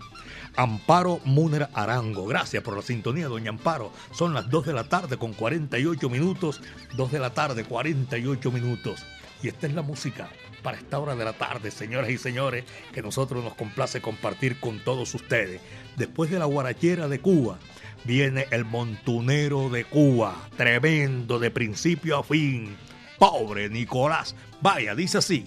Amparo 0.56 1.20
Muner 1.24 1.68
Arango. 1.74 2.26
Gracias 2.26 2.62
por 2.62 2.76
la 2.76 2.82
sintonía, 2.82 3.28
doña 3.28 3.50
Amparo. 3.50 3.92
Son 4.12 4.34
las 4.34 4.48
2 4.50 4.66
de 4.66 4.72
la 4.72 4.84
tarde 4.84 5.16
con 5.16 5.34
48 5.34 6.08
minutos. 6.08 6.60
2 6.96 7.12
de 7.12 7.18
la 7.18 7.30
tarde, 7.30 7.64
48 7.64 8.50
minutos. 8.50 9.04
Y 9.42 9.48
esta 9.48 9.66
es 9.66 9.74
la 9.74 9.82
música 9.82 10.28
para 10.62 10.78
esta 10.78 10.98
hora 10.98 11.14
de 11.14 11.24
la 11.24 11.34
tarde, 11.34 11.70
señoras 11.70 12.10
y 12.10 12.18
señores, 12.18 12.64
que 12.92 13.00
nosotros 13.00 13.44
nos 13.44 13.54
complace 13.54 14.00
compartir 14.00 14.58
con 14.58 14.80
todos 14.80 15.14
ustedes. 15.14 15.60
Después 15.96 16.28
de 16.28 16.40
la 16.40 16.46
guarachera 16.46 17.06
de 17.06 17.20
Cuba, 17.20 17.58
viene 18.04 18.46
el 18.50 18.64
montunero 18.64 19.68
de 19.68 19.84
Cuba. 19.84 20.34
Tremendo 20.56 21.38
de 21.38 21.52
principio 21.52 22.18
a 22.18 22.24
fin. 22.24 22.76
Pobre 23.16 23.68
Nicolás. 23.68 24.34
Vaya, 24.60 24.96
dice 24.96 25.18
así. 25.18 25.46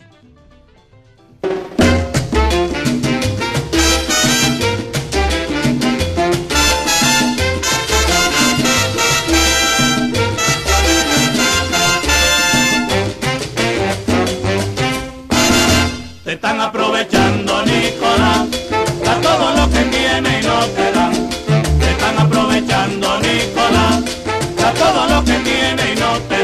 Están 16.50 16.62
aprovechando, 16.62 17.64
Nicolás, 17.64 18.48
a 19.08 19.22
todo 19.22 19.54
lo 19.56 19.70
que 19.70 19.84
tiene 19.96 20.40
y 20.40 20.44
no 20.44 20.60
te 20.76 20.92
dan. 20.92 21.30
Te 21.80 21.92
están 21.92 22.18
aprovechando, 22.18 23.20
Nicolás, 23.20 24.04
a 24.58 24.72
todo 24.74 25.06
lo 25.10 25.24
que 25.24 25.38
tiene 25.48 25.94
y 25.94 26.00
no 26.00 26.18
te 26.28 26.38
dan. 26.38 26.39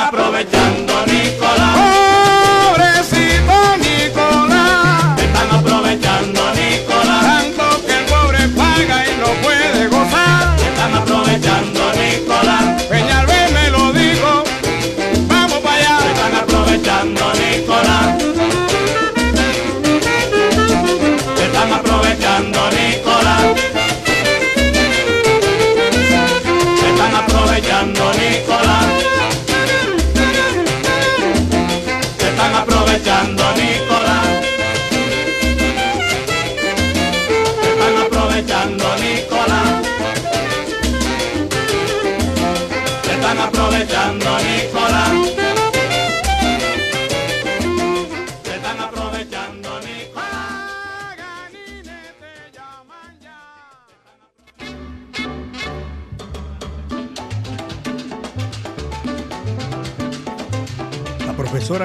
aprovechando, 0.00 0.92
Nicolás. 1.06 1.65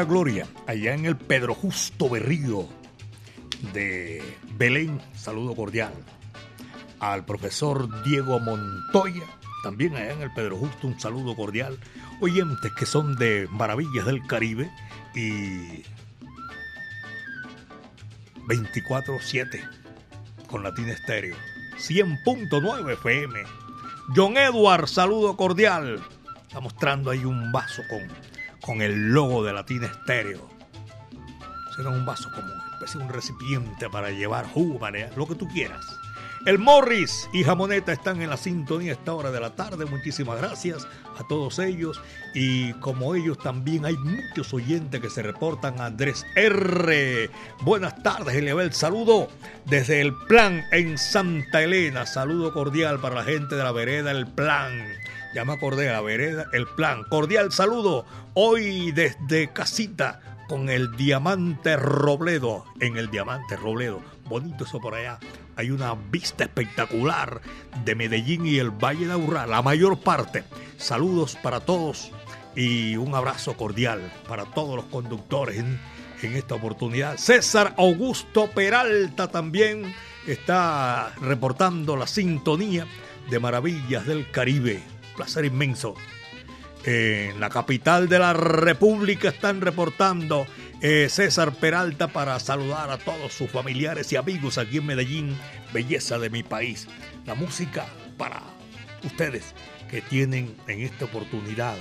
Gloria, 0.04 0.48
allá 0.68 0.94
en 0.94 1.06
el 1.06 1.18
Pedro 1.18 1.54
Justo 1.54 2.10
Berrío 2.10 2.68
de 3.74 4.22
Belén, 4.58 5.02
saludo 5.16 5.56
cordial. 5.56 5.94
Al 7.00 7.26
profesor 7.26 8.04
Diego 8.04 8.40
Montoya, 8.40 9.26
también 9.64 9.96
allá 9.96 10.14
en 10.14 10.22
el 10.22 10.34
Pedro 10.34 10.58
Justo, 10.58 10.88
un 10.88 11.00
saludo 11.00 11.36
cordial. 11.36 11.78
Oyentes 12.22 12.72
que 12.78 12.86
son 12.86 13.16
de 13.16 13.48
Maravillas 13.52 14.06
del 14.06 14.26
Caribe 14.28 14.72
y 15.16 15.84
24-7 18.48 19.68
con 20.48 20.64
Latina 20.64 20.92
Estéreo. 20.92 21.36
100.9 21.78 22.94
FM. 22.94 23.44
John 24.16 24.38
Edward, 24.38 24.88
saludo 24.88 25.36
cordial. 25.38 26.02
Está 26.48 26.60
mostrando 26.60 27.12
ahí 27.12 27.24
un 27.26 27.52
vaso 27.52 27.82
con, 27.90 28.02
con 28.62 28.82
el 28.82 29.12
logo 29.14 29.44
de 29.44 29.54
Latina 29.54 29.88
Estéreo. 29.88 30.50
Será 31.76 31.90
un 31.90 32.06
vaso 32.06 32.30
como 32.32 32.52
una 32.52 32.70
especie 32.74 33.02
un 33.02 33.10
recipiente 33.10 33.90
para 33.90 34.12
llevar 34.12 34.46
jugo, 34.46 34.80
lo 35.16 35.28
que 35.28 35.36
tú 35.36 35.48
quieras. 35.48 35.86
El 36.44 36.58
Morris 36.58 37.30
y 37.34 37.44
Jamoneta 37.44 37.94
están 37.94 38.20
en 38.20 38.32
la 38.32 38.38
sintonía 38.38 38.94
a 38.94 38.96
esta 38.96 39.14
hora 39.14 39.30
de 39.30 39.40
la 39.40 39.52
tarde. 39.52 39.86
Muchísimas 39.86 40.40
gracias 40.40 40.88
a 41.20 41.28
todos 41.28 41.60
ellos. 41.60 42.02
Y 42.34 42.74
como 42.74 43.14
ellos 43.14 43.38
también 43.38 43.86
hay 43.86 43.96
muchos 43.96 44.52
oyentes 44.52 45.00
que 45.00 45.12
se 45.12 45.22
reportan. 45.22 45.80
Andrés 45.80 46.26
R. 46.36 47.30
Buenas 47.62 48.02
tardes, 48.02 48.36
Eliabel. 48.36 48.74
Saludo 48.74 49.28
desde 49.66 50.02
el 50.02 50.16
Plan 50.28 50.64
en 50.72 50.98
Santa 50.98 51.62
Elena. 51.62 52.08
Saludo 52.08 52.52
cordial 52.54 53.00
para 53.00 53.16
la 53.16 53.24
gente 53.24 53.54
de 53.54 53.64
la 53.64 53.72
vereda 53.72 54.10
El 54.10 54.26
Plan. 54.26 54.82
Ya 55.34 55.46
me 55.46 55.54
acordé 55.54 55.90
vereda 56.02 56.46
El 56.54 56.68
Plan. 56.68 57.04
Cordial 57.10 57.52
saludo 57.52 58.06
hoy 58.34 58.92
desde 58.92 59.52
casita 59.54 60.20
con 60.50 60.70
el 60.70 60.96
Diamante 60.98 61.78
Robledo. 61.78 62.66
En 62.80 62.98
el 62.98 63.10
Diamante 63.10 63.56
Robledo. 63.56 64.02
Bonito 64.26 64.66
eso 64.66 64.80
por 64.80 64.96
allá 64.96 65.20
hay 65.56 65.70
una 65.70 65.94
vista 65.94 66.46
espectacular 66.46 67.42
de 67.86 67.96
Medellín 67.96 68.46
y 68.46 68.58
el 68.58 68.72
Valle 68.72 69.06
de 69.06 69.14
Aburrá, 69.14 69.46
la 69.46 69.62
mayor 69.62 70.00
parte. 70.00 70.44
Saludos 70.78 71.38
para 71.42 71.60
todos 71.60 72.12
y 72.56 72.96
un 72.96 73.14
abrazo 73.16 73.56
cordial 73.56 74.12
para 74.28 74.46
todos 74.46 74.76
los 74.76 74.86
conductores 74.86 75.58
en 75.60 76.36
esta 76.36 76.56
oportunidad. 76.56 77.18
César 77.18 77.74
Augusto 77.78 78.50
Peralta 78.50 79.28
también 79.28 79.94
está 80.28 81.14
reportando 81.22 81.96
la 81.96 82.08
sintonía 82.08 82.88
de 83.30 83.40
Maravillas 83.40 84.06
del 84.06 84.30
Caribe. 84.32 84.82
Placer 85.16 85.46
inmenso. 85.46 85.96
En 86.84 87.40
la 87.40 87.50
capital 87.50 88.10
de 88.10 88.18
la 88.18 88.34
República 88.34 89.30
están 89.30 89.62
reportando 89.62 90.48
eh, 90.82 91.10
César 91.10 91.54
Peralta 91.54 92.08
para 92.08 92.40
saludar 92.40 92.90
a 92.90 92.98
todos 92.98 93.34
sus 93.34 93.52
familiares 93.52 94.12
y 94.12 94.16
amigos 94.16 94.58
aquí 94.58 94.78
en 94.78 94.88
Medellín, 94.88 95.38
belleza 95.72 96.18
de 96.18 96.32
mi 96.32 96.42
país. 96.42 96.88
La 97.26 97.36
música 97.36 97.86
para 98.18 98.42
ustedes 99.04 99.54
que 99.92 100.02
tienen 100.02 100.56
en 100.68 100.82
esta 100.82 101.06
oportunidad 101.06 101.76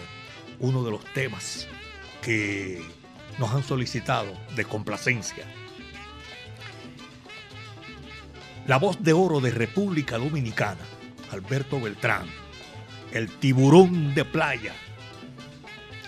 uno 0.58 0.84
de 0.84 0.90
los 0.90 1.04
temas 1.14 1.66
que 2.20 2.82
nos 3.38 3.50
han 3.52 3.62
solicitado 3.62 4.36
de 4.54 4.64
complacencia. 4.66 5.46
La 8.66 8.76
voz 8.76 9.02
de 9.02 9.14
oro 9.14 9.40
de 9.40 9.50
República 9.50 10.18
Dominicana, 10.18 10.84
Alberto 11.30 11.80
Beltrán, 11.80 12.26
el 13.12 13.28
tiburón 13.28 14.14
de 14.14 14.24
playa, 14.24 14.74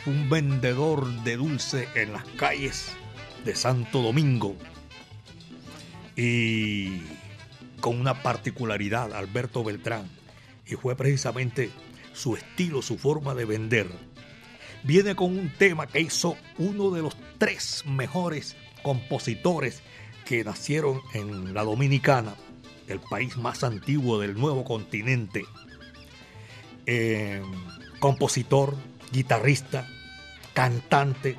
un 0.07 0.28
vendedor 0.28 1.09
de 1.24 1.36
dulce 1.36 1.88
en 1.94 2.12
las 2.12 2.24
calles 2.36 2.92
de 3.44 3.55
Santo 3.55 4.03
Domingo. 4.03 4.57
Y 6.16 7.00
con 7.80 8.00
una 8.00 8.22
particularidad, 8.22 9.12
Alberto 9.12 9.64
Beltrán, 9.64 10.09
y 10.66 10.76
fue 10.76 10.94
precisamente 10.96 11.70
su 12.12 12.36
estilo, 12.36 12.82
su 12.82 12.98
forma 12.98 13.34
de 13.34 13.44
vender. 13.44 13.88
Viene 14.84 15.14
con 15.14 15.36
un 15.36 15.50
tema 15.50 15.86
que 15.86 16.00
hizo 16.00 16.36
uno 16.59 16.90
de 16.90 17.03
los 17.03 17.16
tres 17.38 17.84
mejores 17.86 18.57
compositores 18.82 19.82
que 20.24 20.44
nacieron 20.44 21.00
en 21.14 21.55
la 21.55 21.64
Dominicana, 21.64 22.34
el 22.88 23.00
país 23.00 23.36
más 23.36 23.64
antiguo 23.64 24.20
del 24.20 24.34
nuevo 24.34 24.64
continente. 24.64 25.44
Eh, 26.87 27.43
compositor, 28.01 28.74
guitarrista, 29.12 29.87
cantante, 30.55 31.37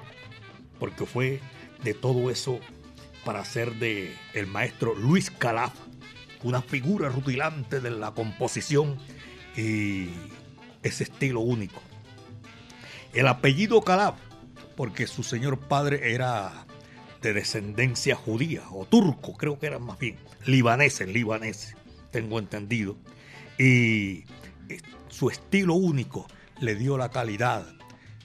porque 0.79 1.05
fue 1.05 1.41
de 1.83 1.93
todo 1.93 2.29
eso 2.29 2.59
para 3.25 3.43
ser 3.45 3.75
de 3.75 4.15
el 4.33 4.47
maestro 4.47 4.95
Luis 4.95 5.29
Calaf, 5.31 5.73
una 6.43 6.61
figura 6.61 7.09
rutilante 7.09 7.79
de 7.79 7.91
la 7.91 8.11
composición 8.11 8.97
y 9.55 10.09
ese 10.83 11.03
estilo 11.03 11.41
único. 11.41 11.81
El 13.13 13.27
apellido 13.27 13.81
Calaf, 13.81 14.15
porque 14.75 15.07
su 15.07 15.23
señor 15.23 15.59
padre 15.59 16.13
era 16.13 16.65
de 17.21 17.33
descendencia 17.33 18.15
judía 18.15 18.63
o 18.71 18.85
turco, 18.85 19.33
creo 19.33 19.59
que 19.59 19.67
eran 19.67 19.83
más 19.83 19.99
bien, 19.99 20.17
libaneses, 20.45 21.07
libaneses, 21.07 21.75
tengo 22.11 22.39
entendido. 22.39 22.97
Y 23.57 24.25
su 25.09 25.29
estilo 25.29 25.75
único 25.75 26.27
le 26.59 26.75
dio 26.75 26.97
la 26.97 27.09
calidad 27.09 27.65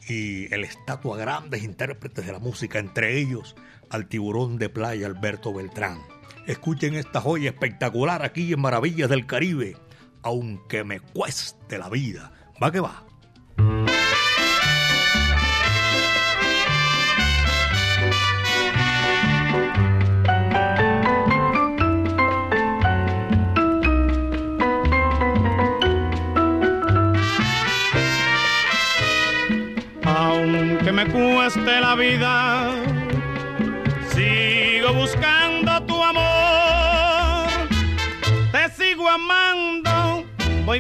y 0.09 0.53
el 0.53 0.65
estatua 0.65 1.17
a 1.17 1.21
grandes 1.21 1.63
intérpretes 1.63 2.27
de 2.27 2.33
la 2.33 2.39
música, 2.39 2.79
entre 2.79 3.19
ellos 3.19 3.57
al 3.91 4.09
tiburón 4.09 4.59
de 4.59 4.69
playa 4.69 5.07
Alberto 5.07 5.53
Beltrán. 5.53 5.99
Escuchen 6.47 6.95
esta 6.95 7.21
joya 7.21 7.51
espectacular 7.51 8.25
aquí 8.25 8.53
en 8.53 8.61
Maravillas 8.61 9.11
del 9.11 9.27
Caribe, 9.27 9.77
aunque 10.23 10.85
me 10.85 11.01
cueste 11.01 11.79
la 11.79 11.91
vida. 11.91 12.33
Va 12.63 12.73
que 12.73 12.81
va. 12.81 13.08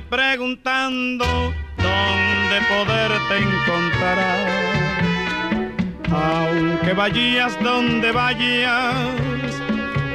Preguntando 0.00 1.24
dónde 1.76 2.56
poderte 2.68 3.36
encontrar. 3.38 4.46
Aunque 6.10 6.92
vayas 6.94 7.58
donde 7.62 8.12
vayas, 8.12 8.94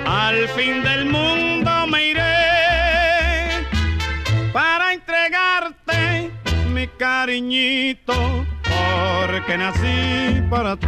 al 0.06 0.48
fin 0.50 0.84
del 0.84 1.06
mundo 1.06 1.88
me 1.88 2.10
iré 2.10 3.66
para 4.52 4.94
entregarte 4.94 6.32
mi 6.74 6.88
cariñito 6.88 8.46
porque 8.64 9.58
nací 9.58 10.42
para 10.50 10.76
ti. 10.76 10.88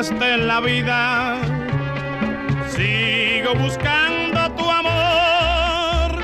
La 0.00 0.60
vida. 0.60 1.38
Sigo 2.68 3.52
buscando 3.56 4.48
tu 4.52 4.70
amor, 4.70 6.22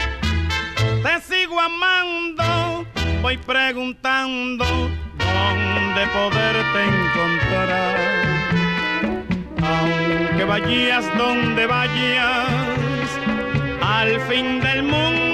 te 1.02 1.20
sigo 1.22 1.60
amando, 1.60 2.86
voy 3.20 3.36
preguntando 3.36 4.64
dónde 4.64 6.06
poderte 6.12 6.84
encontrar. 6.84 7.96
Aunque 9.60 10.44
vayas 10.44 11.18
donde 11.18 11.66
vayas, 11.66 13.08
al 13.82 14.20
fin 14.28 14.60
del 14.60 14.84
mundo 14.84 15.33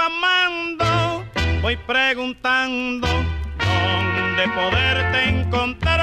amando, 0.00 1.24
voy 1.62 1.76
preguntando 1.76 3.06
dónde 3.06 4.48
poderte 4.54 5.28
encontrar. 5.28 6.00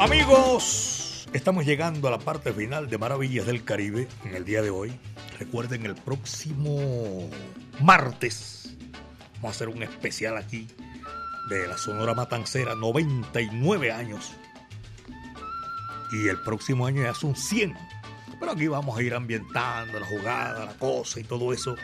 Amigos, 0.00 1.28
estamos 1.32 1.66
llegando 1.66 2.06
a 2.06 2.12
la 2.12 2.18
parte 2.18 2.52
final 2.52 2.88
de 2.88 2.98
Maravillas 2.98 3.46
del 3.46 3.64
Caribe 3.64 4.06
en 4.24 4.36
el 4.36 4.44
día 4.44 4.62
de 4.62 4.70
hoy. 4.70 4.92
Recuerden 5.40 5.84
el 5.86 5.96
próximo 5.96 7.28
martes 7.80 8.58
vamos 9.40 9.54
a 9.54 9.56
hacer 9.56 9.68
un 9.68 9.82
especial 9.82 10.36
aquí 10.36 10.66
de 11.48 11.66
la 11.66 11.78
Sonora 11.78 12.14
Matancera, 12.14 12.74
99 12.74 13.92
años. 13.92 14.32
Y 16.12 16.28
el 16.28 16.40
próximo 16.40 16.86
año 16.86 17.02
ya 17.02 17.14
son 17.14 17.34
100. 17.34 17.74
Pero 18.38 18.52
aquí 18.52 18.68
vamos 18.68 18.98
a 18.98 19.02
ir 19.02 19.14
ambientando 19.14 19.98
la 19.98 20.06
jugada, 20.06 20.64
la 20.64 20.74
cosa 20.74 21.20
y 21.20 21.24
todo 21.24 21.52
eso 21.52 21.74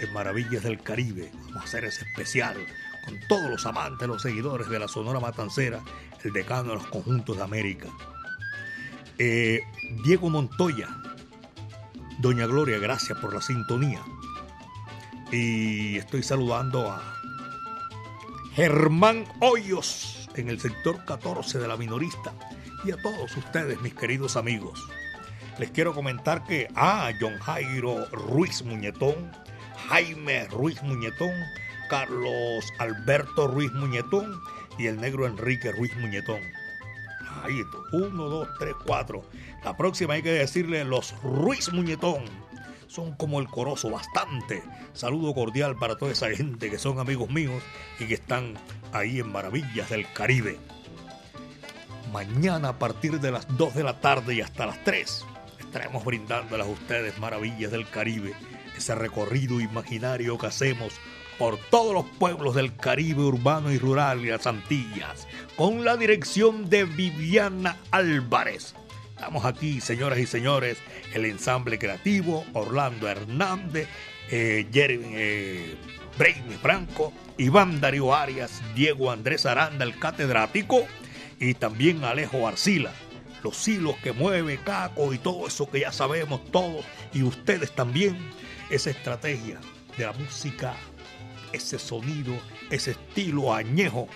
en 0.00 0.12
Maravillas 0.12 0.62
del 0.62 0.80
Caribe. 0.80 1.30
Vamos 1.34 1.56
a 1.56 1.64
hacer 1.64 1.84
ese 1.84 2.04
especial 2.04 2.56
con 3.04 3.18
todos 3.28 3.50
los 3.50 3.66
amantes, 3.66 4.08
los 4.08 4.22
seguidores 4.22 4.68
de 4.68 4.78
la 4.78 4.88
Sonora 4.88 5.20
Matancera, 5.20 5.80
el 6.22 6.32
decano 6.32 6.70
de 6.70 6.74
los 6.76 6.86
conjuntos 6.86 7.36
de 7.36 7.42
América. 7.42 7.88
Eh, 9.18 9.60
Diego 10.04 10.30
Montoya, 10.30 10.88
Doña 12.18 12.46
Gloria, 12.46 12.78
gracias 12.78 13.18
por 13.18 13.34
la 13.34 13.42
sintonía. 13.42 14.00
Y 15.30 15.96
estoy 15.98 16.22
saludando 16.22 16.90
a 16.90 17.17
Germán 18.58 19.24
Hoyos 19.38 20.28
en 20.34 20.48
el 20.48 20.58
sector 20.58 21.04
14 21.04 21.60
de 21.60 21.68
la 21.68 21.76
minorista 21.76 22.34
y 22.84 22.90
a 22.90 23.00
todos 23.00 23.36
ustedes, 23.36 23.80
mis 23.82 23.94
queridos 23.94 24.36
amigos. 24.36 24.84
Les 25.60 25.70
quiero 25.70 25.94
comentar 25.94 26.42
que 26.42 26.66
a 26.74 27.08
John 27.20 27.38
Jairo 27.38 28.06
Ruiz 28.06 28.64
Muñetón, 28.64 29.30
Jaime 29.88 30.46
Ruiz 30.46 30.82
Muñetón, 30.82 31.30
Carlos 31.88 32.64
Alberto 32.80 33.46
Ruiz 33.46 33.70
Muñetón 33.74 34.42
y 34.76 34.86
el 34.86 35.00
negro 35.00 35.28
Enrique 35.28 35.70
Ruiz 35.70 35.96
Muñetón. 35.96 36.40
Ahí, 37.44 37.62
uno, 37.92 38.24
dos, 38.24 38.48
tres, 38.58 38.74
cuatro. 38.84 39.22
La 39.62 39.76
próxima 39.76 40.14
hay 40.14 40.22
que 40.22 40.32
decirle 40.32 40.84
los 40.84 41.14
Ruiz 41.22 41.72
Muñetón. 41.72 42.24
Son 42.88 43.12
como 43.12 43.38
el 43.38 43.48
corozo, 43.48 43.90
bastante. 43.90 44.62
Saludo 44.94 45.34
cordial 45.34 45.76
para 45.76 45.96
toda 45.96 46.10
esa 46.10 46.30
gente 46.30 46.70
que 46.70 46.78
son 46.78 46.98
amigos 46.98 47.30
míos 47.30 47.62
y 48.00 48.06
que 48.06 48.14
están 48.14 48.54
ahí 48.92 49.20
en 49.20 49.30
Maravillas 49.30 49.90
del 49.90 50.10
Caribe. 50.12 50.58
Mañana 52.12 52.70
a 52.70 52.78
partir 52.78 53.20
de 53.20 53.30
las 53.30 53.46
2 53.56 53.74
de 53.74 53.84
la 53.84 54.00
tarde 54.00 54.34
y 54.34 54.40
hasta 54.40 54.64
las 54.64 54.82
3 54.84 55.24
estaremos 55.60 56.02
brindándoles 56.02 56.66
a 56.66 56.70
ustedes 56.70 57.18
Maravillas 57.18 57.70
del 57.70 57.86
Caribe, 57.88 58.32
ese 58.74 58.94
recorrido 58.94 59.60
imaginario 59.60 60.38
que 60.38 60.46
hacemos 60.46 60.94
por 61.38 61.58
todos 61.70 61.92
los 61.92 62.06
pueblos 62.18 62.54
del 62.54 62.74
Caribe 62.74 63.20
urbano 63.20 63.70
y 63.70 63.78
rural 63.78 64.24
y 64.24 64.30
las 64.30 64.46
Antillas, 64.46 65.28
con 65.56 65.84
la 65.84 65.98
dirección 65.98 66.70
de 66.70 66.84
Viviana 66.84 67.76
Álvarez. 67.90 68.74
Estamos 69.18 69.44
aquí, 69.46 69.80
señoras 69.80 70.20
y 70.20 70.26
señores, 70.26 70.78
el 71.12 71.24
ensamble 71.24 71.76
creativo, 71.76 72.44
Orlando 72.52 73.08
Hernández, 73.08 73.88
eh, 74.30 74.68
Jeremy 74.72 75.06
eh, 75.12 75.76
Franco, 76.62 77.12
Iván 77.36 77.80
Darío 77.80 78.14
Arias, 78.14 78.62
Diego 78.76 79.10
Andrés 79.10 79.44
Aranda, 79.44 79.84
el 79.84 79.98
catedrático, 79.98 80.86
y 81.40 81.54
también 81.54 82.04
Alejo 82.04 82.46
Arcila. 82.46 82.92
Los 83.42 83.66
hilos 83.66 83.96
que 84.04 84.12
mueve 84.12 84.60
Caco 84.64 85.12
y 85.12 85.18
todo 85.18 85.48
eso 85.48 85.68
que 85.68 85.80
ya 85.80 85.90
sabemos 85.90 86.44
todos, 86.52 86.86
y 87.12 87.24
ustedes 87.24 87.72
también, 87.72 88.16
esa 88.70 88.90
estrategia 88.90 89.58
de 89.96 90.04
la 90.06 90.12
música 90.12 90.76
ese 91.52 91.78
sonido, 91.78 92.34
ese 92.70 92.92
estilo 92.92 93.52
añejo. 93.52 94.08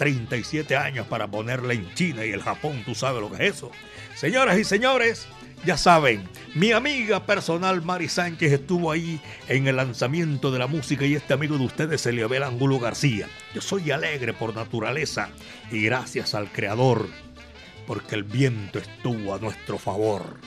37 0.00 0.78
años 0.78 1.06
para 1.08 1.30
ponerla 1.30 1.74
en 1.74 1.92
China 1.92 2.24
y 2.24 2.30
el 2.30 2.40
Japón, 2.40 2.82
tú 2.86 2.94
sabes 2.94 3.20
lo 3.20 3.30
que 3.30 3.46
es 3.46 3.56
eso. 3.56 3.70
Señoras 4.16 4.58
y 4.58 4.64
señores, 4.64 5.28
ya 5.62 5.76
saben, 5.76 6.26
mi 6.54 6.72
amiga 6.72 7.26
personal 7.26 7.82
Mari 7.82 8.08
Sánchez 8.08 8.50
estuvo 8.50 8.90
ahí 8.90 9.20
en 9.46 9.68
el 9.68 9.76
lanzamiento 9.76 10.50
de 10.50 10.58
la 10.58 10.68
música 10.68 11.04
y 11.04 11.16
este 11.16 11.34
amigo 11.34 11.58
de 11.58 11.66
ustedes, 11.66 12.06
Eliabel 12.06 12.44
Angulo 12.44 12.78
García. 12.78 13.28
Yo 13.54 13.60
soy 13.60 13.90
alegre 13.90 14.32
por 14.32 14.56
naturaleza 14.56 15.28
y 15.70 15.82
gracias 15.82 16.34
al 16.34 16.50
Creador, 16.50 17.06
porque 17.86 18.14
el 18.14 18.24
viento 18.24 18.78
estuvo 18.78 19.34
a 19.34 19.38
nuestro 19.38 19.76
favor. 19.76 20.38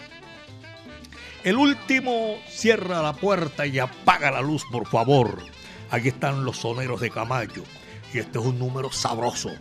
El 1.43 1.57
último 1.57 2.39
cierra 2.49 3.03
la 3.03 3.13
puerta 3.13 3.67
y 3.67 3.77
apaga 3.77 4.31
la 4.31 4.41
luz, 4.41 4.63
por 4.71 4.87
favor. 4.87 5.43
Aquí 5.91 6.07
están 6.07 6.43
los 6.43 6.57
soneros 6.57 7.01
de 7.01 7.11
Camacho. 7.11 7.63
Y 8.13 8.19
este 8.19 8.39
es 8.39 8.45
un 8.45 8.59
número 8.59 8.91
sabroso. 8.91 9.51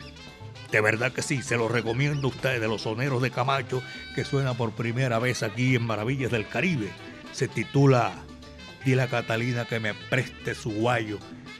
De 0.70 0.80
verdad 0.80 1.12
que 1.12 1.22
sí, 1.22 1.42
se 1.42 1.56
lo 1.56 1.68
recomiendo 1.68 2.28
a 2.28 2.30
ustedes, 2.30 2.60
de 2.60 2.68
los 2.68 2.82
soneros 2.82 3.22
de 3.22 3.30
Camacho, 3.30 3.82
que 4.14 4.24
suena 4.24 4.54
por 4.54 4.72
primera 4.72 5.18
vez 5.18 5.42
aquí 5.42 5.74
en 5.74 5.86
Maravillas 5.86 6.30
del 6.30 6.48
Caribe. 6.48 6.90
Se 7.32 7.48
titula 7.48 8.12
Dile 8.84 9.02
a 9.02 9.08
Catalina 9.08 9.64
que 9.64 9.80
me 9.80 9.94
preste 9.94 10.54
su 10.54 10.70
guayo, 10.70 11.18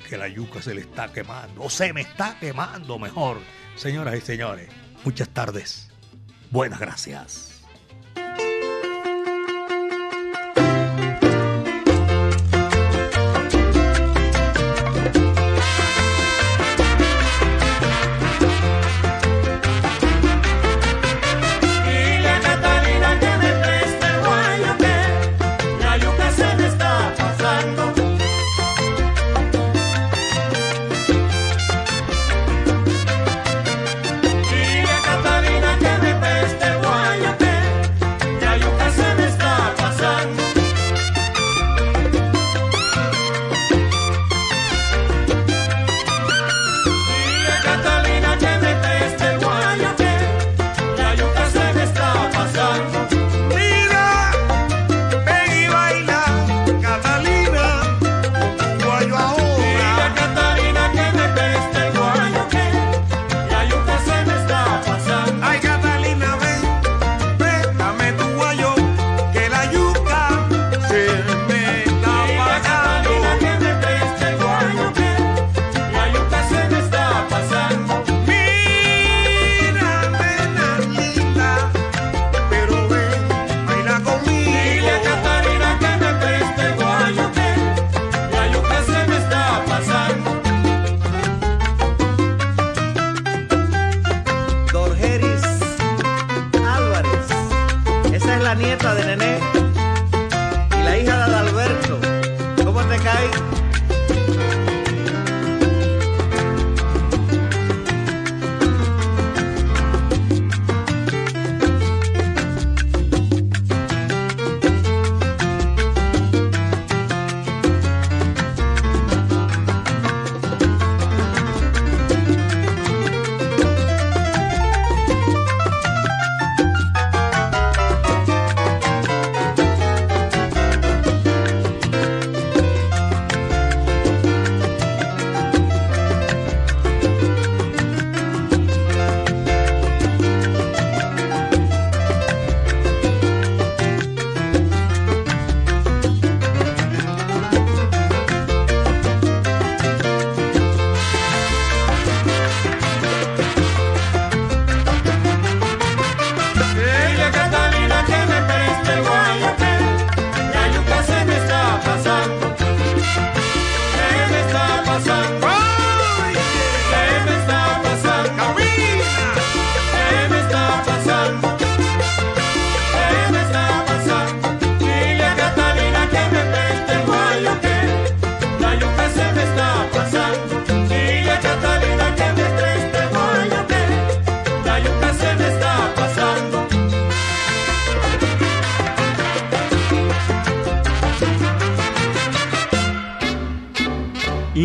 que 0.09 0.19
la 0.19 0.29
yuca 0.29 0.61
se 0.61 0.75
le 0.75 0.83
está 0.83 1.13
quemando. 1.13 1.63
O 1.63 1.71
se 1.71 1.93
me 1.93 2.03
está 2.03 2.37
quemando 2.39 2.99
mejor. 2.99 3.39
Señoras 3.77 4.17
y 4.17 4.21
señores, 4.21 4.69
muchas 5.05 5.29
tardes. 5.29 5.91
Buenas 6.51 6.81
gracias. 6.81 7.52